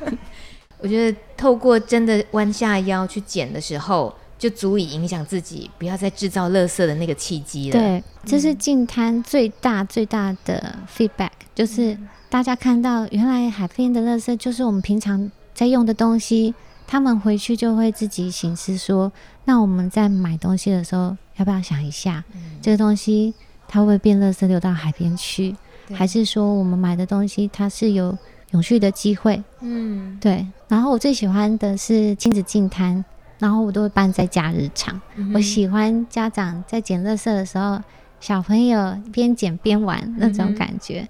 [0.79, 7.79] 我觉得透过真的弯下腰去捡的时候，就足以影响自己，不要再制造垃圾的那个契机了。
[7.79, 11.97] 对，这是净滩最大最大的 feedback，就是
[12.29, 16.53] 大家看到原来海边的垃圾就是我们平常在用的东西，
[16.87, 19.11] 他们回去就会自己醒思说，
[19.45, 23.33] 那我们在买东西的时候要不要想一下，嗯、这个东西
[23.67, 25.55] 它会变垃圾流到海边去，
[25.93, 28.17] 还是说我们买的东西它是有
[28.51, 29.43] 永续的机会？
[29.61, 30.45] 嗯，对。
[30.67, 33.03] 然后我最喜欢的是亲子净滩，
[33.39, 35.01] 然后我都会办在假日场。
[35.15, 37.81] 嗯、我喜欢家长在捡垃圾的时候，
[38.19, 41.01] 小朋友边捡边玩那种感觉。
[41.01, 41.09] 嗯、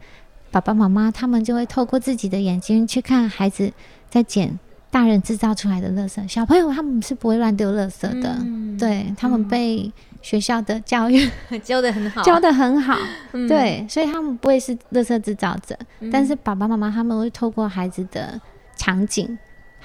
[0.52, 3.72] 爸爸妈妈他们就会透过自己的眼睛去看孩子
[4.10, 4.58] 在捡
[4.92, 6.28] 大人制造出来的垃圾。
[6.28, 12.98] 小朋友他们是不会乱丢垃圾的，嗯、对他们被学校的教育、嗯、 教的很好，教的很好。
[13.34, 18.40] 嗯、对，所以他们不会是垃圾制造者，嗯、但是爸爸妈妈他们会透过孩子的
[18.76, 19.38] 场景。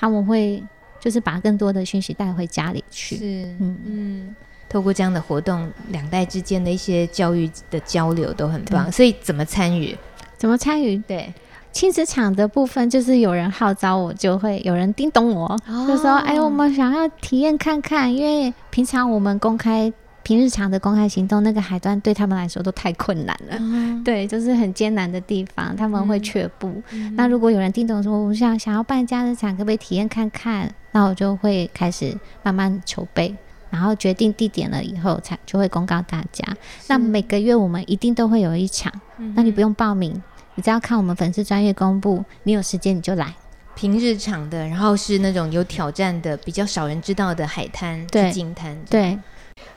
[0.02, 0.64] 他们会
[0.98, 4.36] 就是把更多的讯息带回家里去，是，嗯嗯，
[4.66, 8.90] 透过这样的活动，两代之间的一些教育的交流都很棒。
[8.90, 9.94] 所以怎么参与？
[10.38, 10.96] 怎么参与？
[11.06, 11.30] 对，
[11.72, 19.92] 亲子场的部分就是有人号召我，就会有人叮咚我，哦、就说：“哎，我们想要体验看看，因为平常我们公开。”
[20.22, 23.56] 平日常的公开行动，那个海端对他们来说都太困难了。
[23.58, 26.70] 嗯、 对，就是很艰难的地方，他们会却步。
[26.90, 30.72] 嗯、那如果有人听懂说，我想想要办假日场，可不可以体验看看？
[30.92, 33.34] 那我就会开始慢慢筹备，
[33.70, 36.44] 然后决定地点了以后，才就会公告大家。
[36.86, 40.22] 那每个月我们一定都会有一场，嗯、那你不用报名，
[40.54, 43.34] 你只要看我们粉丝专业公布，你有时间你就来。
[43.74, 49.18] 平日场的，然后是那种有挑战的、比较少人知道的海滩、对金滩，对。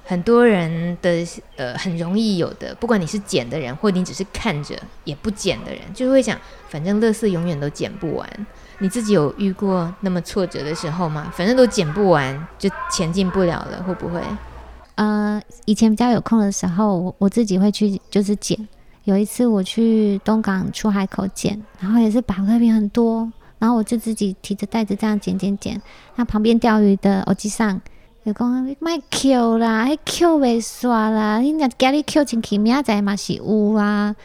[0.05, 8.29] 很多人的呃很容易有的，不管你是捡的人，或你只是看着也不捡的人，就会想，反正乐色永远都捡不完。
[8.79, 11.31] 你自己有遇过那么挫折的时候吗？
[11.33, 14.21] 反正都捡不完，就前进不了了，会不会？
[14.95, 18.67] 呃，以前比较有空的时候，我我自己会去就是捡。
[19.03, 25.81] 有一次我去东港出海口捡，然后也是宝特瓶很多，然后我就自己提着袋子这样捡捡捡。
[26.15, 27.81] 那旁边钓鱼的欧吉桑。
[28.25, 28.49] 就讲
[28.79, 34.15] 卖 Q 啦，还 Q 未刷啦，你若家里 Q 进去，明仔载嘛是有啊。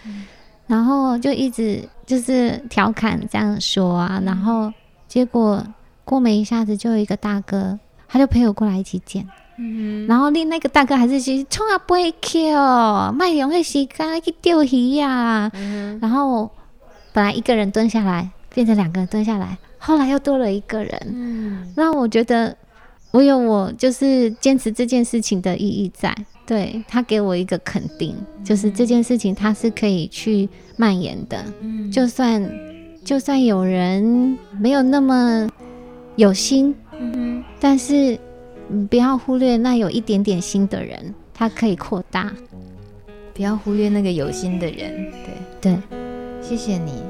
[0.68, 4.72] 然后就一直就是调侃这样说啊，然后
[5.08, 5.66] 结果
[6.04, 7.76] 过没一下子，就有一个大哥，
[8.06, 9.26] 他就陪我过来一起捡。
[9.59, 15.50] 嗯，然后另那个大哥还是去冲啊，不会 Q，卖用的时间去钓鱼呀。
[16.00, 16.50] 然后
[17.12, 21.00] 本来一个人蹲下来，变成两个人蹲下来，后来又多了一个人。
[21.12, 22.56] 嗯，让我觉得。
[23.11, 30.46] 我有我就是坚持这件事情的意义在，对，他给我一个肯定，就是这件事情他是可以去
[30.76, 32.52] 蔓延的，嗯，就算
[33.02, 35.48] 就算有人没有那么
[36.16, 36.74] 有心，
[37.59, 38.18] 但是
[38.90, 42.32] 不要忽略那有一点点心的人，他可以扩大，
[43.32, 45.10] 不要忽略那个有心的人，
[45.60, 45.78] 对对，
[46.42, 47.02] 谢谢你。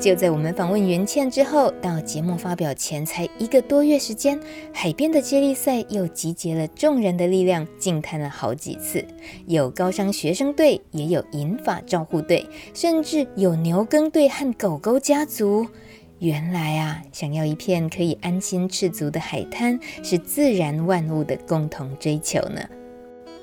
[0.00, 4.38] 就在我们访问袁茜之后，到节目发表前才一个多月时间，
[4.72, 9.04] 海边的接力赛又集结了众人的力量，净滩了好几次。
[9.46, 15.66] 有高商学生队，也有银发照护队，甚至有牛耕队和狗狗家族。
[16.20, 22.60] 原来啊，想要一片可以安心赤足的海滩，是自然万物的共同追求呢。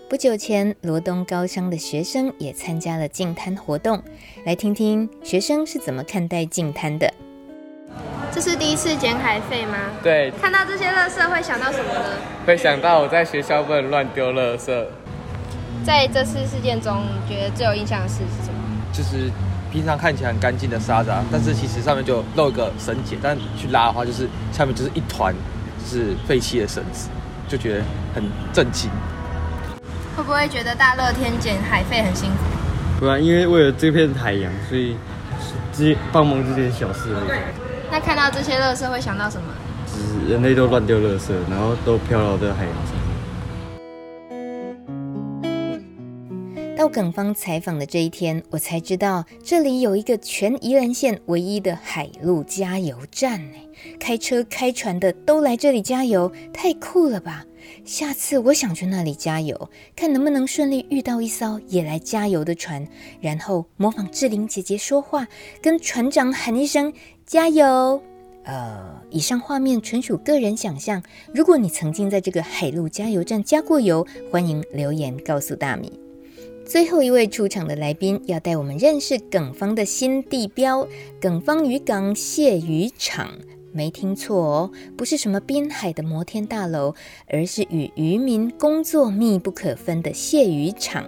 [0.10, 4.04] 不久前，罗东高商的学生也参加了净滩活动，
[4.46, 7.10] 来听听学生是怎么看待净滩的。
[8.34, 9.78] 这是第一次捡海费吗？
[10.04, 10.30] 对。
[10.42, 12.10] 看到这些垃圾会想到什么呢？
[12.46, 14.86] 会想到我在学校不能乱丢垃圾。
[15.86, 18.60] 在这次事件中，你觉得最有印象的事是什么？
[18.92, 19.32] 就是
[19.76, 25.36] 平常看起来很干净的沙子，但是其实上面就漏个绳结，但去拉的话，就是下面就是一团
[25.84, 27.10] 就是废弃的绳子，
[27.46, 28.24] 就觉得很
[28.54, 28.90] 震惊。
[30.16, 32.38] 会不会觉得大热天捡海费很辛苦？
[33.02, 34.96] 不然，因为为了这片海洋，所以
[35.74, 37.40] 这帮忙这件小事而已。
[37.92, 39.48] 那看到这些垃圾会想到什么？
[39.86, 42.96] 就是人类都乱丢垃圾，然后都飘到这海洋上。
[46.76, 53.58] 到港方采访的这一天，我才知道这里有一个全宜兰县唯一的海陆加油站呢。
[53.98, 57.46] 开车开船的都来这里加油，太酷了吧！
[57.86, 62.86] 下次我想去那里加油，看能不能顺利遇到一艘也来加油的船，
[63.22, 65.26] 然后模仿志玲姐姐说话，
[65.62, 66.92] 跟船长喊一声
[67.26, 68.02] 加油。
[68.44, 71.02] 呃，以上画面纯属个人想象。
[71.34, 76.05] 如果你曾经在这个海陆加油站加过油，欢迎留言告诉大米。
[76.66, 80.88] 最后一位出场的来宾要带我们认识耿方的新地标——
[81.22, 83.30] 耿方渔港蟹鱼场。
[83.72, 86.96] 没听错哦，不是什么滨海的摩天大楼，
[87.28, 91.08] 而是与渔民工作密不可分的蟹鱼场。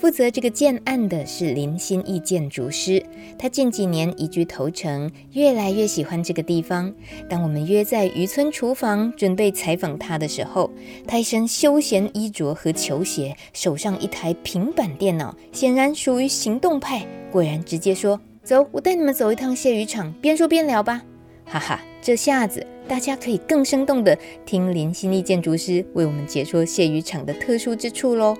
[0.00, 3.04] 负责这个建案的是林心义建筑师，
[3.38, 6.90] 他近几年移居头城，越来越喜欢这个地方。
[7.28, 10.70] 当我们约在渔村厨房准备采访他的时候，
[11.06, 17.06] 他一身休闲衣着和球鞋，手上一台平板电脑，显然属于行动派。
[17.30, 21.02] 果然直接说：“走，我带你们走一趟蟹鱼场。”边说边聊吧，
[21.44, 28.34] 哈哈，这下子大家可以更生动地听林心义建筑师为我们解说蟹鱼场的特殊之处喽。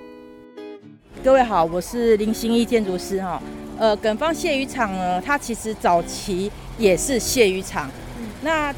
[1.23, 3.39] 各位好，我是林心义建筑师哈。
[3.77, 7.87] 呃，耿方卸鱼场呢，它其实早期也是卸鱼场。
[8.17, 8.25] 嗯。
[8.41, 8.73] 那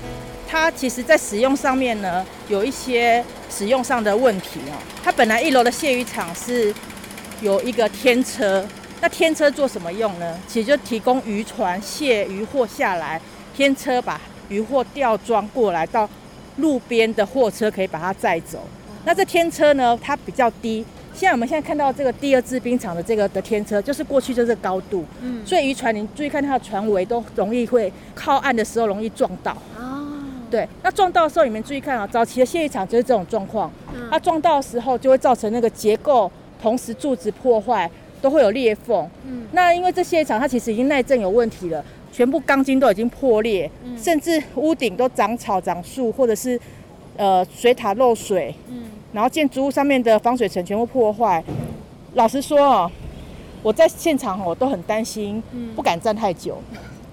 [0.46, 4.76] 它其实在使用上面呢，有一些使用上的问题哦。
[5.02, 6.74] 它本来一楼的卸鱼场是
[7.40, 8.68] 有一个天车，
[9.00, 10.38] 那天车做什么用呢？
[10.46, 13.22] 其实就提供渔船卸鱼货下来，
[13.56, 14.20] 天车把
[14.50, 16.10] 渔货吊装过来，到
[16.58, 18.68] 路边的货车可以把它载走。
[19.06, 20.86] 那这天车呢，它比较低。
[21.14, 30.08] 现在我们现在看到这个第二制冰厂的这个的天车，就是过去就是高度，嗯，所以渔船你注意看它的船尾都容易会靠岸的时候容易撞到，哦，
[30.50, 36.30] 对，那撞到的时候你们注意看啊，早期的卸鱼场就是这种状况，嗯，它撞到的时候就会造成那个结构，
[36.62, 37.90] 同时柱子破坏
[38.20, 46.60] 都会有裂缝，嗯，那因为这卸鱼场它其实已经耐震有问题了，全部钢筋都已经破裂，嗯，甚至屋顶都长草长树，或者是
[47.18, 48.84] 呃水塔漏水，嗯。
[49.14, 51.42] 然后建筑物上面的防水层全部破坏。
[52.16, 52.92] 老实说哦，
[53.62, 55.42] 我在现场我都很担心，
[55.76, 56.62] 不敢站太久。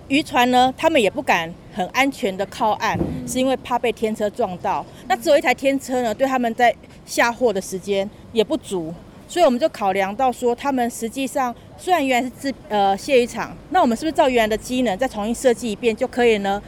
[0.08, 2.98] 渔船呢，他们也不敢很安全的靠岸，
[3.28, 4.84] 是因为怕被天车撞到。
[5.06, 6.74] 那只有一台天车呢，对他们在
[7.06, 8.92] 下货的时间也不足，
[9.28, 16.60] 所以我们就考量到说，他们实际上虽然原来是自呃卸鱼场，那我们是不是照原来的机能再重新设计一遍就可以呢？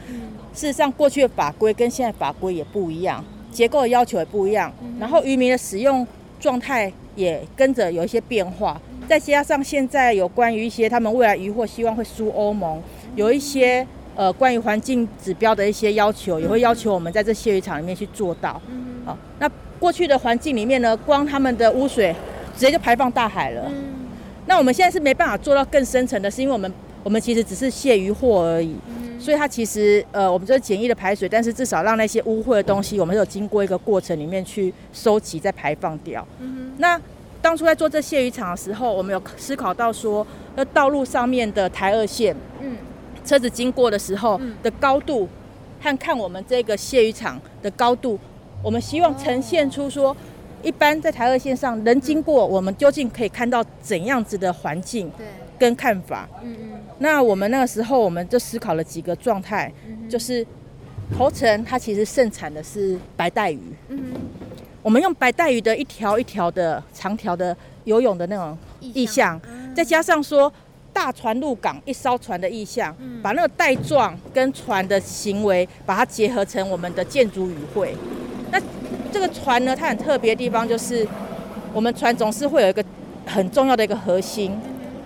[0.53, 3.23] 事实上，过去的法规跟现在法规也不一样。
[3.53, 6.05] 结构的要求也不一样，然后渔民的使用
[6.39, 12.81] 状态也跟着有一些变化，再加上现在有关于一些他们未来渔获希望会输欧盟，
[13.15, 13.85] 有一些
[14.15, 18.59] 呃关于环境指标的一些要求，也会要求我们在这卸鱼场里面去做到。
[19.05, 19.49] 好，那
[19.79, 22.13] 过去的环境里面呢，光他们的污水
[22.55, 23.71] 直接就排放大海了。
[24.45, 26.71] 那我们现在是没办法做到更深层的，是因为我们
[27.03, 28.75] 我们其实只是卸鱼货而已。
[29.19, 36.27] 所以它其实，呃，我们就是简易的排水，但是至少让那些污秽的东西，我们有经过一个过程里面去收集再排放掉。
[36.39, 36.73] 嗯。
[36.77, 36.99] 那
[37.41, 40.25] 当初在做这卸鱼场的时候，我们有思考到说，
[40.55, 42.75] 那道路上面的台二线，嗯，
[43.23, 45.29] 车子经过的时候的高度，
[45.81, 48.19] 和看我们这个卸鱼场的高度，
[48.61, 50.15] 我们希望呈现出说，
[50.63, 55.27] 一般在台二线上人经过，我们究竟可以看到怎样子的环境，对，
[55.59, 56.27] 跟看法。
[56.41, 56.79] 嗯嗯。
[56.99, 59.71] 那我们那个时候，我们就思考了几个状态，
[60.09, 60.45] 就是
[61.17, 63.59] 头城它其实盛产的是白带鱼，
[64.81, 69.39] 我们用白带鱼的一条一条的长条的游泳的那种意象，
[69.75, 70.51] 再加上说
[70.93, 77.95] 大船入港一艘船的意象，把那个带状跟船的行为把它结合成我们的建筑语汇。
[79.13, 81.07] 这个船呢，它很特别的地方就是，
[81.71, 82.83] 我们船总是会有一个
[83.25, 84.51] 很重要的一个核心，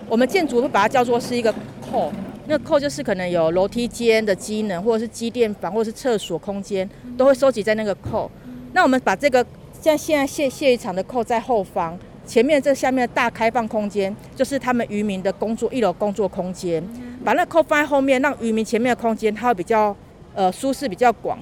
[0.08, 1.54] 我们建筑会把它叫做是一个。
[1.90, 2.12] 扣，
[2.48, 6.86] 那扣就是可能有楼梯间的机能，或者是机电房，或者是厕所空间，
[7.16, 8.30] 都会收集在那个扣。
[8.74, 9.42] 那我们把这个
[9.80, 16.86] 像现在卸卸鱼场的扣在后方，前面这下面的大开放空间，就是他们渔民的工作一楼工作空间。
[17.24, 19.96] 把那扣放在后面，让渔民前面的空间它会比较
[20.34, 21.38] 呃舒适，比较广。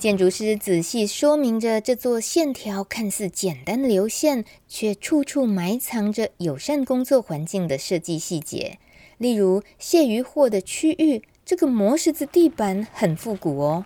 [0.00, 8.78] 建筑师仔细说明着这座线条看似简单的流线，却处处埋藏着友善工作环境的设计细节。
[9.18, 13.84] 例如卸鱼货的区域，这个磨石子地板很复古哦。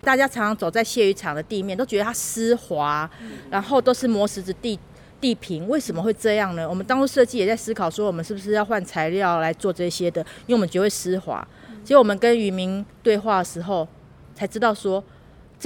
[0.00, 3.10] 大家常常走在卸鱼厂的地面，都觉得它湿滑，
[3.50, 4.78] 然后都是磨石子地
[5.20, 6.66] 地坪，为什么会这样呢？
[6.66, 11.46] 我们当初设计也在思考说，我们是不是要换材料来做这些的，因为我们觉得会湿滑。
[11.84, 13.86] 结果我们跟渔民对话的时候，
[14.34, 15.04] 才知道说，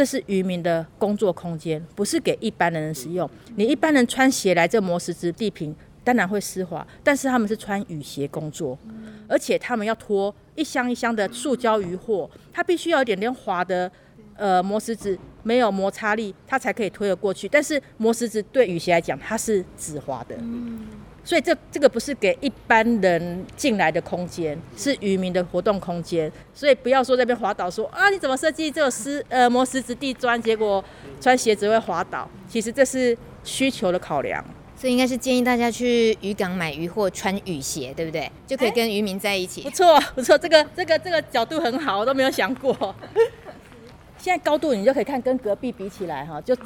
[0.01, 3.29] 这是渔民的工作空间，不是给一般的人使用。
[3.57, 5.77] 你一般人穿鞋来这磨石子地坪。
[6.03, 8.79] 当然会湿滑，但是他们是穿雨鞋工作，
[9.29, 13.93] 而且他们要拖一箱一箱的塑胶鱼货，它必须要有点点滑的
[14.37, 17.47] 呃磨石子，没有摩擦力，它才可以推得过去。
[17.47, 20.35] 但是磨石子对雨鞋来讲，它是止滑的，
[21.31, 26.29] 所以这这个不是给一般人进来的空间，是渔民的活动空间。
[26.53, 30.85] 所以不要说在那边滑倒说，说啊你怎么设计这个石呃磨石子地砖，结果
[31.21, 32.29] 穿鞋子会滑倒。
[32.49, 34.45] 其实这是需求的考量。
[34.75, 38.29] 所以应该是建议大家去渔港买鱼货，穿雨鞋，对不对？
[38.45, 39.63] 就可以跟渔民在一起。
[39.63, 42.75] 不错，不错，这个这个这个角度很好，我都没有想过。
[44.19, 46.57] 现在高度你就可以看跟隔壁比起来哈，就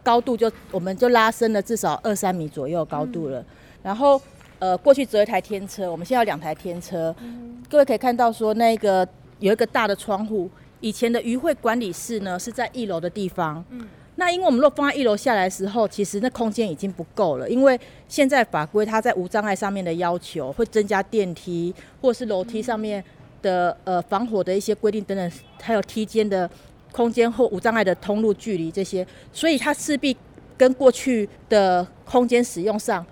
[0.00, 3.40] 高度就我们就拉伸了至少二三米左右高度了。
[3.40, 3.46] 嗯、
[3.82, 4.20] 然后
[4.58, 7.14] 呃过去只有一台天车，我们现在有两台天车。
[7.20, 9.06] 嗯、各位可以看到说那个
[9.40, 10.48] 有一个大的窗户，
[10.80, 13.64] 以前的渔会管理室呢是在一楼的地方。
[13.70, 17.48] 嗯那因为我们若放在一楼下来的时候，其实那空间已经不够了。
[17.48, 23.02] 因为现在法规它在无障碍上面的要求会增加电梯或是楼梯上面
[23.40, 26.48] 的呃防火的一些规定等等，还有梯间的
[26.92, 30.14] 空间或无障碍的通路距离这些，所以它势必
[30.58, 33.04] 跟过去的空间使用上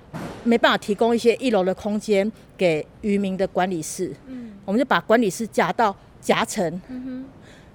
[0.45, 4.15] 没办法提供一些一楼的空间给渔民的管理室。
[4.27, 6.65] 嗯，我们就把管理室夹到夹层。
[6.89, 7.25] 嗯哼，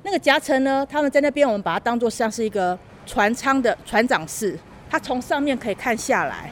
[0.03, 2.77] 那个夹层呢，他们在那边，我们把它当做像是一个。
[3.07, 4.57] 船舱的船长室，
[4.89, 6.51] 它从上面可以看下来。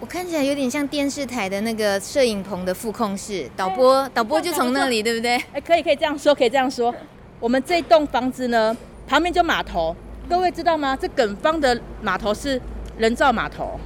[0.00, 5.36] 我看起来有点像电视台的那个摄影棚的副控室，导播导播就从那里，对不对？
[5.52, 6.92] 哎，可以可以这样说，可以这样说。
[7.38, 9.94] 我们这栋房子呢，旁边就码头，
[10.28, 10.98] 各位知道吗？
[11.00, 12.60] 这梗方的码头是
[12.98, 13.78] 人造码头。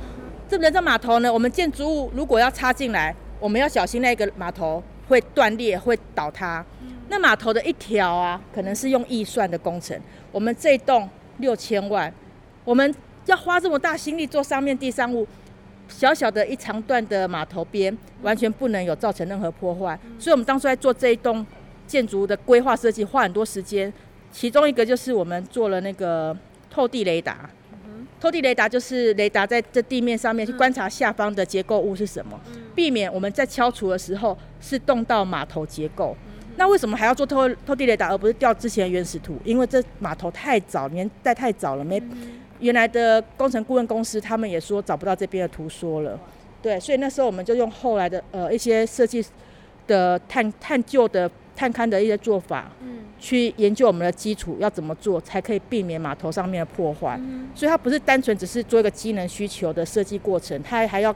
[0.48, 6.64] 这人造码头呢，我们建筑物如果要插进来，我们要小心那个码头会断裂，会倒塌。
[7.08, 9.98] 那码头的一条啊，可能是用预算的工程。
[10.32, 11.08] 我们这栋。
[11.38, 12.10] 六千万，
[12.64, 12.94] 我们
[13.26, 15.28] 要花这么大心力做上面地上物，
[15.86, 20.00] 小小的一长段的码头边，完全不能有造成任何破坏。
[20.18, 21.46] 所以，我们当初在做这一栋
[21.86, 23.92] 建筑的规划设计，花很多时间。
[24.32, 26.34] 其中一个就是我们做了那个
[26.70, 27.50] 透地雷达。
[28.20, 32.40] 透地雷达就是雷达在这地面上面去观察下方的结构物是什么，
[32.74, 36.16] 避免我们在敲除的时候是动到码头结构。
[36.56, 39.38] 那为什么还要做透透地雷达，而不是调之前的原始图？
[39.44, 42.02] 因为这码头太早，年代太早了，没
[42.60, 46.18] 原来的工程顾问公司他们也说找不到这边的图说了，
[46.62, 49.22] 对，所以那时候我们就用后来的呃一些设计
[49.86, 57.18] 的探探究的探勘的一些做法，嗯，去研究我们的基础要怎么做才可以避免码头上面的破坏。
[57.54, 61.12] 所以它不是单纯只是做一个机能需求的设计过程，它还要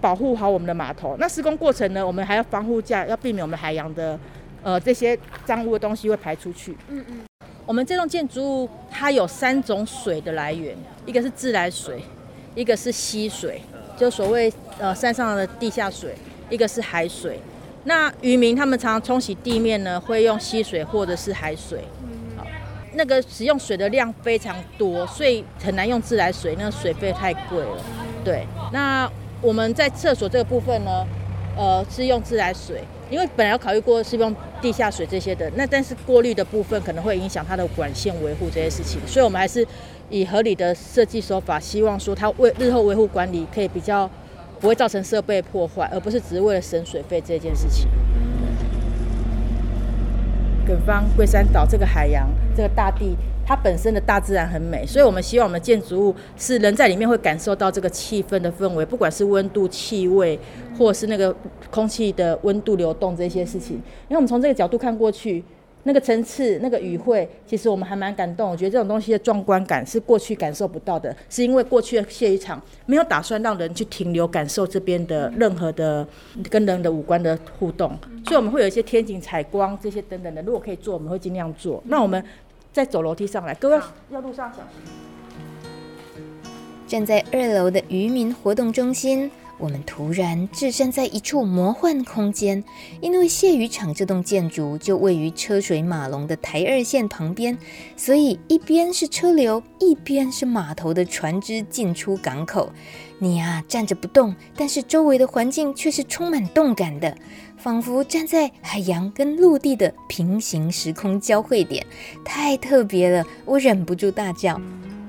[0.00, 1.16] 保护好我们的码头。
[1.18, 4.18] 那施工过程呢，我们还要防护架，要避免我们海洋的。
[4.60, 6.76] 呃，这些脏污的东西会排出去。
[6.88, 7.20] 嗯嗯。
[7.64, 10.76] 我们这栋建筑物它有三种水的来源，
[11.06, 12.02] 一个是自来水，
[12.56, 13.62] 一个是溪水，
[13.96, 16.12] 就所谓呃山上的地下水，
[16.50, 17.38] 一个是海水。
[17.88, 21.82] 那渔民他们常常冲洗地面呢，会用溪水或者是海水。
[22.36, 22.44] 好，
[22.92, 27.82] 那个使用水的量非常多，所以很难用自来水，那个水费太贵了。
[28.22, 28.46] 对。
[28.74, 29.10] 那
[29.40, 31.06] 我们在厕所这个部分呢，
[31.56, 32.84] 呃，是用自来水。
[33.10, 39.66] 因为本来要考虑过是用地下水这些的，那但是过滤的部分可能会影响它的管线维护这些事情，所以我们还是
[40.10, 44.10] 以合理的设计手法，希望说它为日后维护管理可以比较
[44.60, 47.88] 不会造成设备破坏，而不是只是为了省水费这件事情。
[50.68, 53.16] 远方龟山岛这个海洋，这个大地。
[53.46, 60.38] 它本身的大自然很美，所以我们希望我们的建筑物是人在里面会感受到这个气氛的氛围，不管是温度、气味，
[60.76, 61.34] 或是那个
[61.70, 63.76] 空气的温度流动这些事情。
[63.76, 65.42] 因为我们从这个角度看过去，
[65.88, 68.50] 那个层次、那个语汇，其实我们还蛮感动。
[68.50, 76.06] 我觉得这种东西的壮观感是过去感受不到的，是因为过去的谢渔场没有打算让人去停留感受这边的任何的
[76.50, 80.42] 跟人的五官的互动，所以我们会有一些天井采光这些等等的。
[80.42, 81.82] 如果可以做，我们会尽量做。
[81.86, 82.22] 那我们。
[82.70, 83.80] 再走楼梯上来，各位
[84.10, 84.92] 要路上小心。
[86.86, 89.28] 站在二楼的渔民活动中心，
[89.58, 92.62] 我们突然置身在一处魔幻空间，
[93.00, 97.58] 因为蟹渔场这栋建筑就位于车水马龙的台二线旁边，
[97.96, 102.72] 所以一边是车流，一边是码头的船只进出港口。
[103.18, 107.16] 你、啊、站着不动，但是周围的环境却是充满动感的。
[107.56, 111.84] 仿佛站在海洋跟陆地的平行时空交汇点，
[112.24, 114.60] 太特别了，我忍不住大叫。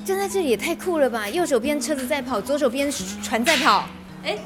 [0.03, 1.29] 站在这里也太酷了吧！
[1.29, 2.89] 右手边车子在跑，左手边
[3.21, 3.87] 船在跑。
[4.23, 4.37] 哎，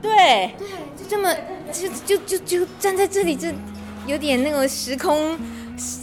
[0.00, 1.34] 对对，就这么
[1.72, 3.48] 就就就就站在这里，就
[4.06, 5.38] 有点那种时空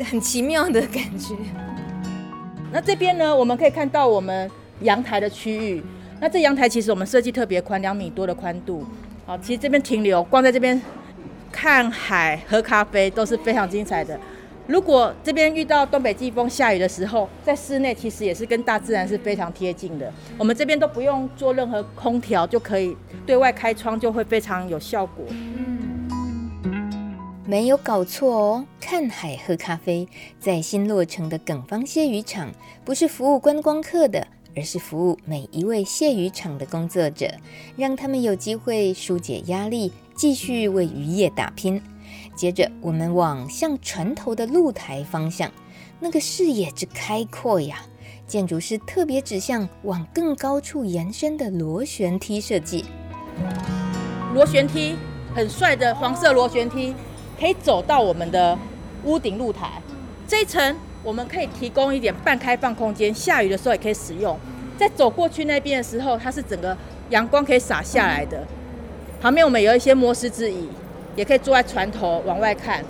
[0.10, 1.36] 很奇妙的感觉。
[2.72, 4.50] 那这边呢，我们可以看到我们
[4.82, 5.84] 阳台的区域。
[6.20, 8.86] 那这阳台其实我们设计特别宽，两米多的宽度。
[9.26, 10.82] 好，其实这边停留，光在这边
[11.52, 14.20] 看海、喝咖啡都是非常精彩的。
[14.68, 20.12] 如果这边遇到东北季风下雨的时候，在室内其实也是跟大自然是非常贴近的。
[20.38, 22.98] 我们这边都不用做任何空调，就可以
[23.28, 25.24] 对外开窗，就会非常有效果。
[25.30, 25.62] 嗯
[27.48, 30.08] 没有搞错哦，看海喝咖啡，
[30.40, 32.50] 在新落成的耿方蟹渔场，
[32.84, 37.30] 不是服务观光客的，而是服务每一位蟹渔场的工作者，
[37.78, 41.80] 让他们有机会疏解压力，继续为渔业打拼。
[42.36, 45.50] 接着，我们往向船头的露台方向，
[46.00, 47.78] 那个视野之开阔呀！
[48.28, 52.86] 建筑师特别指向往更高处延伸的螺旋梯设计。
[54.34, 54.96] 螺旋梯，
[55.34, 56.94] 很帅的黄色螺旋梯。
[57.38, 58.58] 可以走到我们的
[59.04, 59.82] 屋顶露台
[60.26, 60.74] 这一层，
[61.04, 64.40] 我们可以提供一点半开放空间，下雨的时候也可以使用。
[64.78, 66.78] 在走过去那边的时候，它是整个
[67.10, 68.48] 阳光可以洒下来的。
[69.20, 70.70] 旁边我们有一些摩斯之椅，
[71.16, 72.84] 也可以坐在船头往外看。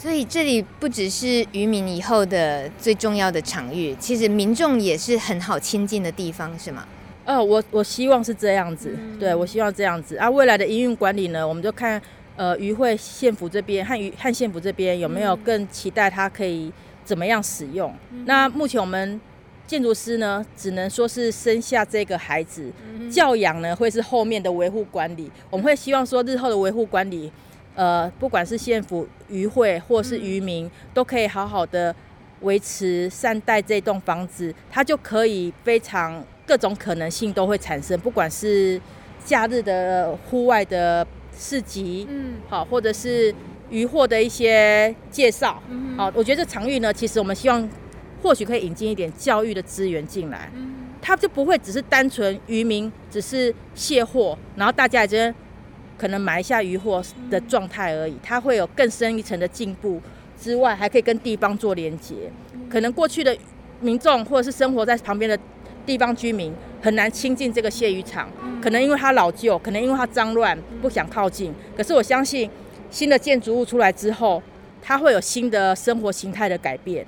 [0.00, 6.86] 所以这里不只是渔民以后的最重要的场域，其实民众也是很好亲近的地方，是吗？
[7.24, 10.16] 呃，我我希望是这样子，对，我希望这样子。
[10.16, 12.00] 啊，未来的营运管理呢，我们就看。
[12.34, 16.72] 呃，渔会县府这边和渔和县府这边有没有更期待它可以
[17.04, 17.94] 怎么样使用？
[18.10, 19.20] 嗯、那目前我们
[19.66, 25.30] 建筑师呢，只能说是生下这个孩子，嗯、教养呢会是后面的维护管理。
[25.50, 27.32] 我们会希望说日后的维护管理，
[27.74, 31.94] 呃，不管是县府、渔会或是渔民，嗯、都可以好好的
[32.40, 38.80] 维持善待这栋房子，它就可以非常各种可能性都会产生，不管是
[39.24, 41.06] 假日的户外的。
[41.34, 43.34] 市集，嗯，好，或者是
[43.70, 47.68] 渔获的一些介绍，嗯，好，我觉得这场域呢，其实我们希望
[48.22, 55.34] 或许可以引进一点教育的资源进来，嗯，它就不会只是单纯渔民只是卸货，然后大家也
[55.98, 60.00] 可能买一下渔货的状态而已，它会有更深一层的进步
[60.40, 62.14] 之外，还可以跟地方做连接，
[62.70, 63.36] 可能过去的
[63.80, 65.38] 民众或者是生活在旁边的
[65.84, 66.52] 地方居民。
[66.84, 68.28] 很难亲近这个卸鱼场，
[68.60, 71.54] 可能因为它老旧，可能因为它脏乱，不想靠近。
[71.76, 72.50] 可是我相信，
[72.90, 74.42] 新的建筑物出来之后，
[74.82, 77.06] 它会有新的生活形态的改变。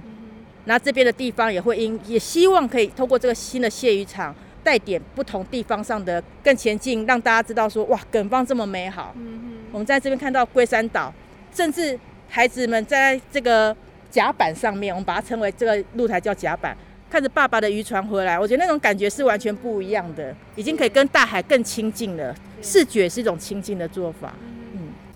[0.66, 9.12] 那这边的地方也会因，也希望可以通过这个新的蟹鱼场，带点不同地方上的更前进，让大家知道说，哇，耿方这么美好。
[9.16, 11.12] 嗯嗯我们在这边看到龟山岛，
[11.52, 11.98] 甚至
[12.28, 13.76] 孩子们在这个
[14.10, 16.76] 甲板上面，我们把它称为这个露台叫甲板。
[17.10, 22.34] 看着爸爸的渔船回来，我觉得那种感觉是完全不一样的，已经可以跟大海更亲近了。
[22.62, 24.32] 视觉是一种亲近的做法。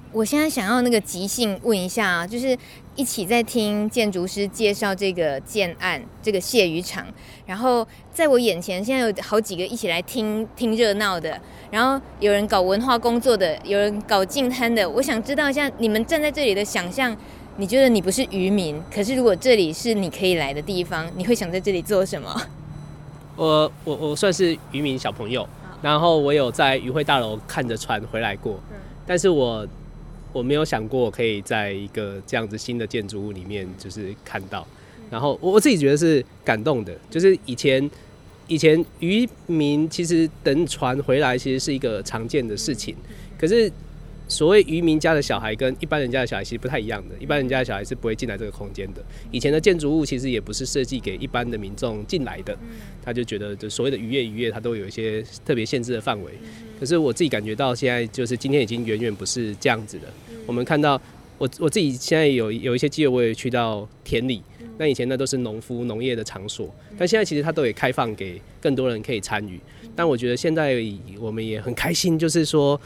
[0.09, 2.56] 嗯，我现在想要那个即兴问一下啊，就是
[2.96, 7.06] 一起在听建筑师介绍这个建案，这个蟹渔场，
[7.46, 11.40] 然后在我眼前现在有好几个一起来听听热闹的，
[11.70, 17.16] 然后有人搞文化工作的，有人搞净滩的，我想知道一下你们站在这里的想象。
[17.61, 22.40] 你觉得你不是渔民，可是如果这里是你可以来的地方，你会想在这里做什么？
[23.34, 25.44] 我我我算是渔民小朋友，
[25.82, 28.61] 然后我有在渔会大楼看着船回来过，
[29.04, 29.66] 但是我
[30.33, 34.66] 我没有想过我可以在一个这样子新的建筑物里面就是看到，
[35.11, 37.91] 然后我我自己觉得是感动的，就是以前
[38.47, 42.95] 以前渔民其实等船回来其实是一个常见的事情，
[43.39, 43.70] 可是。
[44.29, 49.03] 所谓渔民家的小孩跟一般人家的小孩其实不太一样的，一般人家的小孩是不会进来这个空间的。
[49.31, 52.57] 以前的建筑物其实也不是设计给一般的民众进来的，
[53.03, 56.33] 他就觉得就所谓的渔业渔业，它都有一些特别限制的范围。
[56.79, 60.05] 可是我自己感觉到现在就是今天已经远远不是这样子的。
[60.47, 61.01] 我们看到
[61.39, 64.43] 我我自己现在有有一些机会，我也去到田里，
[64.76, 69.59] 那以前那都是农夫农业的场所，但现在其实它都也开放给更多人可以参与。
[69.97, 70.76] 但我觉得现在
[71.18, 72.79] 我们也很开心，就是说。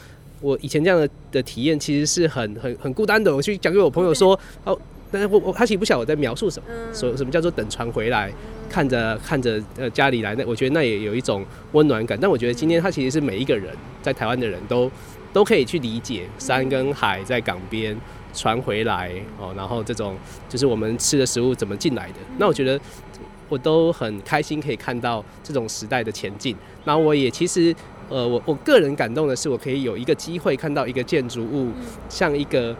[0.43, 3.33] 我以前这样的的体验其实是很很很孤单的。
[3.33, 4.77] 我去讲给我朋友说，哦，
[5.09, 8.29] 但是我我他其实不晓得我在描述什么，说什么叫做等船回来，
[8.69, 12.19] 看着看着呃家里来，那我觉得那也有一种温暖感。
[12.19, 14.91] 但我觉得今天他其实是每一个人在台湾的人都
[15.31, 17.95] 都可以去理解山跟海在港边
[18.33, 20.17] 船回来哦，然后这种
[20.49, 22.15] 就是我们吃的食物怎么进来的。
[22.37, 22.77] 那我觉得
[23.47, 26.53] 我都很开心可以看到这种时代的前进。
[26.83, 27.73] 那我也其实。
[28.09, 31.71] 呃，我我个人感动的是，我可以有一个机会看到一个建筑物，
[32.09, 32.75] 像一个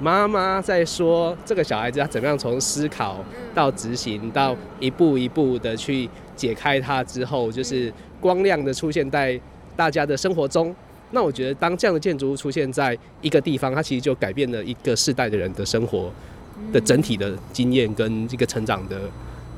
[0.00, 3.24] 妈妈在说这个小孩子他怎么样从思考
[3.54, 9.40] 到执行，到一步一步的去解开它之后，就是光亮的出现在
[9.74, 10.74] 大家的生活中。
[11.10, 16.12] 那我觉得，当这样的建筑物出现在一个地方，它其实就改变了一个世代的人的生活
[16.70, 19.00] 的整体的经验跟一个成长的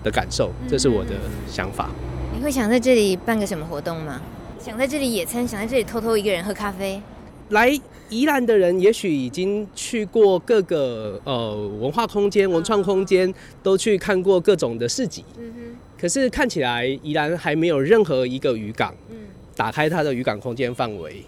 [0.05, 0.51] 的感受。
[0.69, 1.11] 这是我的
[1.49, 1.91] 想法。
[2.33, 4.21] 你会想在这里办个什么活动吗？
[4.63, 7.01] 想在这里野餐，想在这里偷偷一个人喝咖啡。
[7.49, 7.73] 来
[8.11, 13.33] 宜兰的人，也许已经去过各个呃文化空间、文创空间，
[13.63, 15.25] 都去看过各种的市集。
[15.39, 15.77] 嗯哼。
[15.99, 18.95] 可是看起来宜兰还没有任何一个渔港，
[19.57, 21.25] 打开它的渔港空间范围，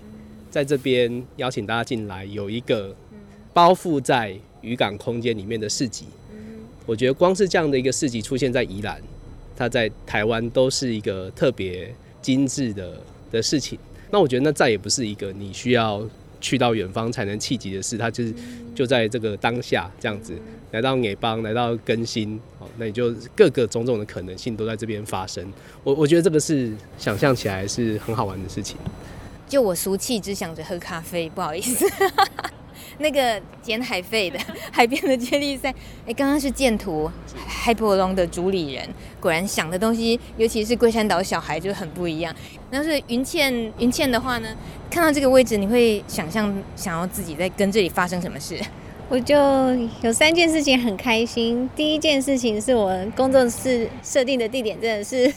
[0.50, 2.94] 在这边邀请大家进来，有一个
[3.54, 6.04] 包覆在渔港空间里面的市集。
[6.84, 9.00] 我觉得光是这样的一个市集出现在宜兰，
[9.56, 12.98] 它在台湾都是一个特别精致的
[13.32, 13.76] 的事情。
[14.10, 16.06] 那我觉得那再也不是一个你需要
[16.40, 18.34] 去到远方才能契机的事，它就是
[18.74, 20.34] 就在这个当下这样子
[20.70, 25.44] 来到美邦，来到更新，哦，那你就各个种种的可能性都在这边发生。
[25.82, 28.76] 我我觉得这个是想象起来是很好玩的事情。
[29.48, 31.86] 就我俗气只想着喝咖啡，不好意思。
[32.98, 34.38] 那个捡海废的
[34.70, 35.74] 海边的接力赛，
[36.06, 37.10] 哎，刚刚是建图
[37.46, 38.88] 海波龙的主理人，
[39.20, 42.34] 果然想的东西，尤其是龟山岛小孩就很不一样。
[42.70, 44.48] 那是云倩，云倩的话呢，
[44.90, 48.60] 看到这个位置，你会想象想要自己在跟这里发生什么事？
[49.12, 49.36] 我就
[50.00, 51.68] 有三件事情很开心。
[51.76, 55.30] 第一件事情是我工作室设定的地点真的是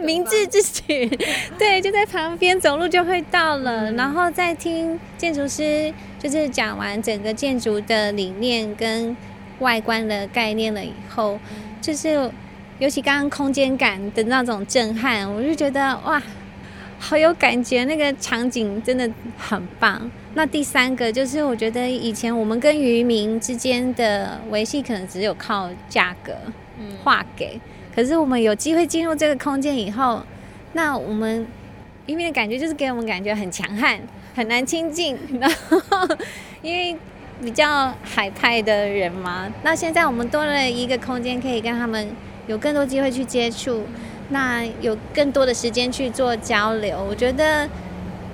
[0.00, 1.08] 明智之举，
[1.58, 3.90] 对，就在旁边，走路就会到了。
[3.92, 9.16] 然后再听建筑师就是讲完整个建筑的理念跟
[9.60, 11.38] 外观的概念了以后，
[11.80, 12.30] 就是
[12.78, 16.22] 尤其刚刚空间感的那种震撼，我就觉得哇。
[17.04, 20.08] 好有感觉，那个场景真的很棒。
[20.34, 26.32] 那第三个就是，我觉得以前我们跟渔民之间的维系，可能只有靠价格
[27.02, 27.60] 划给。
[27.94, 30.22] 可是我们有机会进入这个空间以后，
[30.72, 31.46] 那我们
[32.06, 34.00] 渔民的感觉就是给我们感觉很强悍，
[34.34, 35.18] 很难亲近。
[35.38, 35.78] 然后
[36.62, 36.96] 因为
[37.42, 42.08] 比较海派的人嘛，那现在我们多了一个空间，可以跟他们
[42.46, 43.82] 有更多机会去接触。
[44.30, 47.68] 那有更多的时间去做交流，我觉得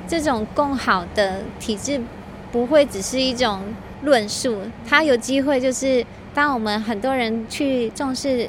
[0.09, 2.01] 这种共好的体制
[2.51, 3.60] 不会只是一种
[4.02, 4.56] 论述，
[4.89, 8.48] 它有机会就是当我们很多人去重视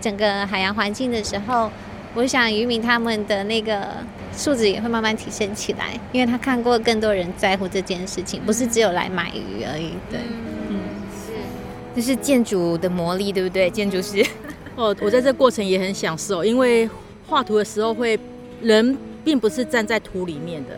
[0.00, 1.70] 整个海洋环境的时候，
[2.14, 3.88] 我想渔民他们的那个
[4.32, 9.92] 素质也会慢慢提升起来，因为他看过更多人在乎这件事情，不是只有来买鱼而已。
[10.10, 10.20] 对，
[10.68, 10.78] 嗯，
[11.26, 11.32] 是，
[11.96, 13.70] 这是建筑的魔力，对不对？
[13.70, 14.24] 建筑师。
[14.76, 16.88] 哦，我在这过程也很享受，因为
[17.26, 18.18] 画图的时候会
[18.60, 20.70] 人并不是站在图里面的，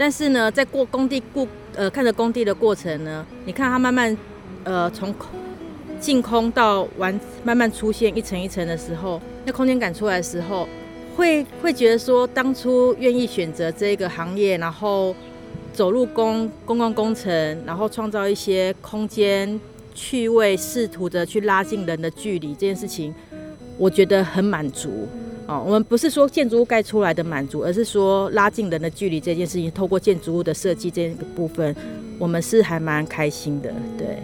[0.00, 4.16] 但是呢，在过工地过呃看着工地的过程呢，你看它慢慢
[4.64, 5.14] 呃从
[6.00, 10.66] 净空到完慢慢出现一层一层的时候，那空间感出来的时候，
[11.14, 15.14] 会会觉得说当初愿意选择这个行业，然后
[15.74, 19.60] 走入公公共工程，然后创造一些空间。
[19.92, 23.12] 趣味，试图的去拉近人的距离，这件事情
[23.76, 25.06] 我觉得很满足
[25.50, 25.62] 哦。
[25.66, 31.74] 我们不是说建筑物盖出来的满足，而是说拉近人的距离这件事情，透过建筑物的设计这个部分，
[32.18, 33.72] 我们是还蛮开心的。
[33.98, 34.18] 对，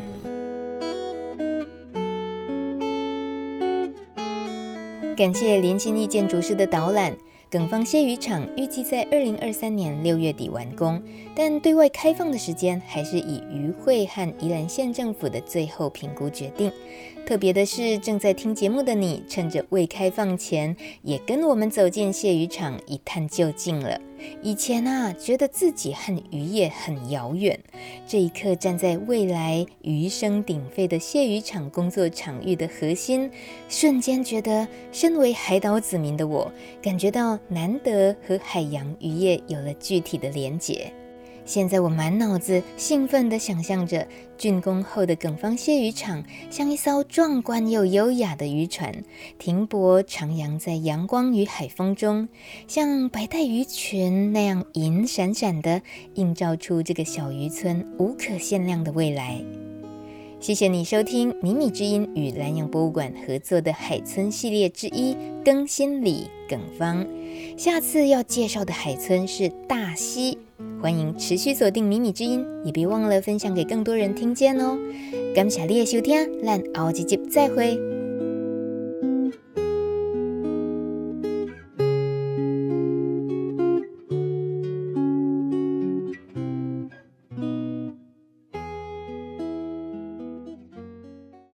[5.17, 7.17] 感谢林心义建筑师的导览。
[7.49, 11.01] 耿方蟹渔场预计在二零二三年六月底完工，
[11.35, 16.73] 但对外开放的时间还是以渔会和宜兰县政府的最后评估决定。
[17.27, 24.01] 特别的是，正在听节目的你，趁着未开放前，也跟我们走进蟹渔场一探究竟了。
[24.43, 27.59] 以前啊，觉得自己和渔业很遥远，
[28.07, 33.29] 这一刻站在未来鱼声鼎沸的蟹渔场工作场域的核心，
[33.69, 40.93] 瞬间觉得，身为海岛子民的我，感觉到难得和海洋渔业有了具体的连结。
[41.47, 44.07] 现在我满脑子兴奋地想象着
[44.37, 48.93] 竣工后的耿方蟹渔场，像一艘壮观又优雅的渔船，
[49.39, 52.29] 停泊徜徉在阳光与海风中，
[52.67, 55.81] 像白带鱼群那样银闪闪的，
[56.15, 59.41] 映照出这个小渔村无可限量的未来。
[60.41, 65.15] 谢谢你收听《迷你之音》与蓝洋博物馆合作的海村系列之一
[65.45, 67.05] 《更新里耿方》，
[67.57, 70.37] 下次要介绍的海村是大溪。
[70.81, 74.79] 欢迎持续锁定《迷你之音》，也别忘了分享给更多人听见哦。
[75.35, 77.96] 感谢你的收听，咱后一集再会。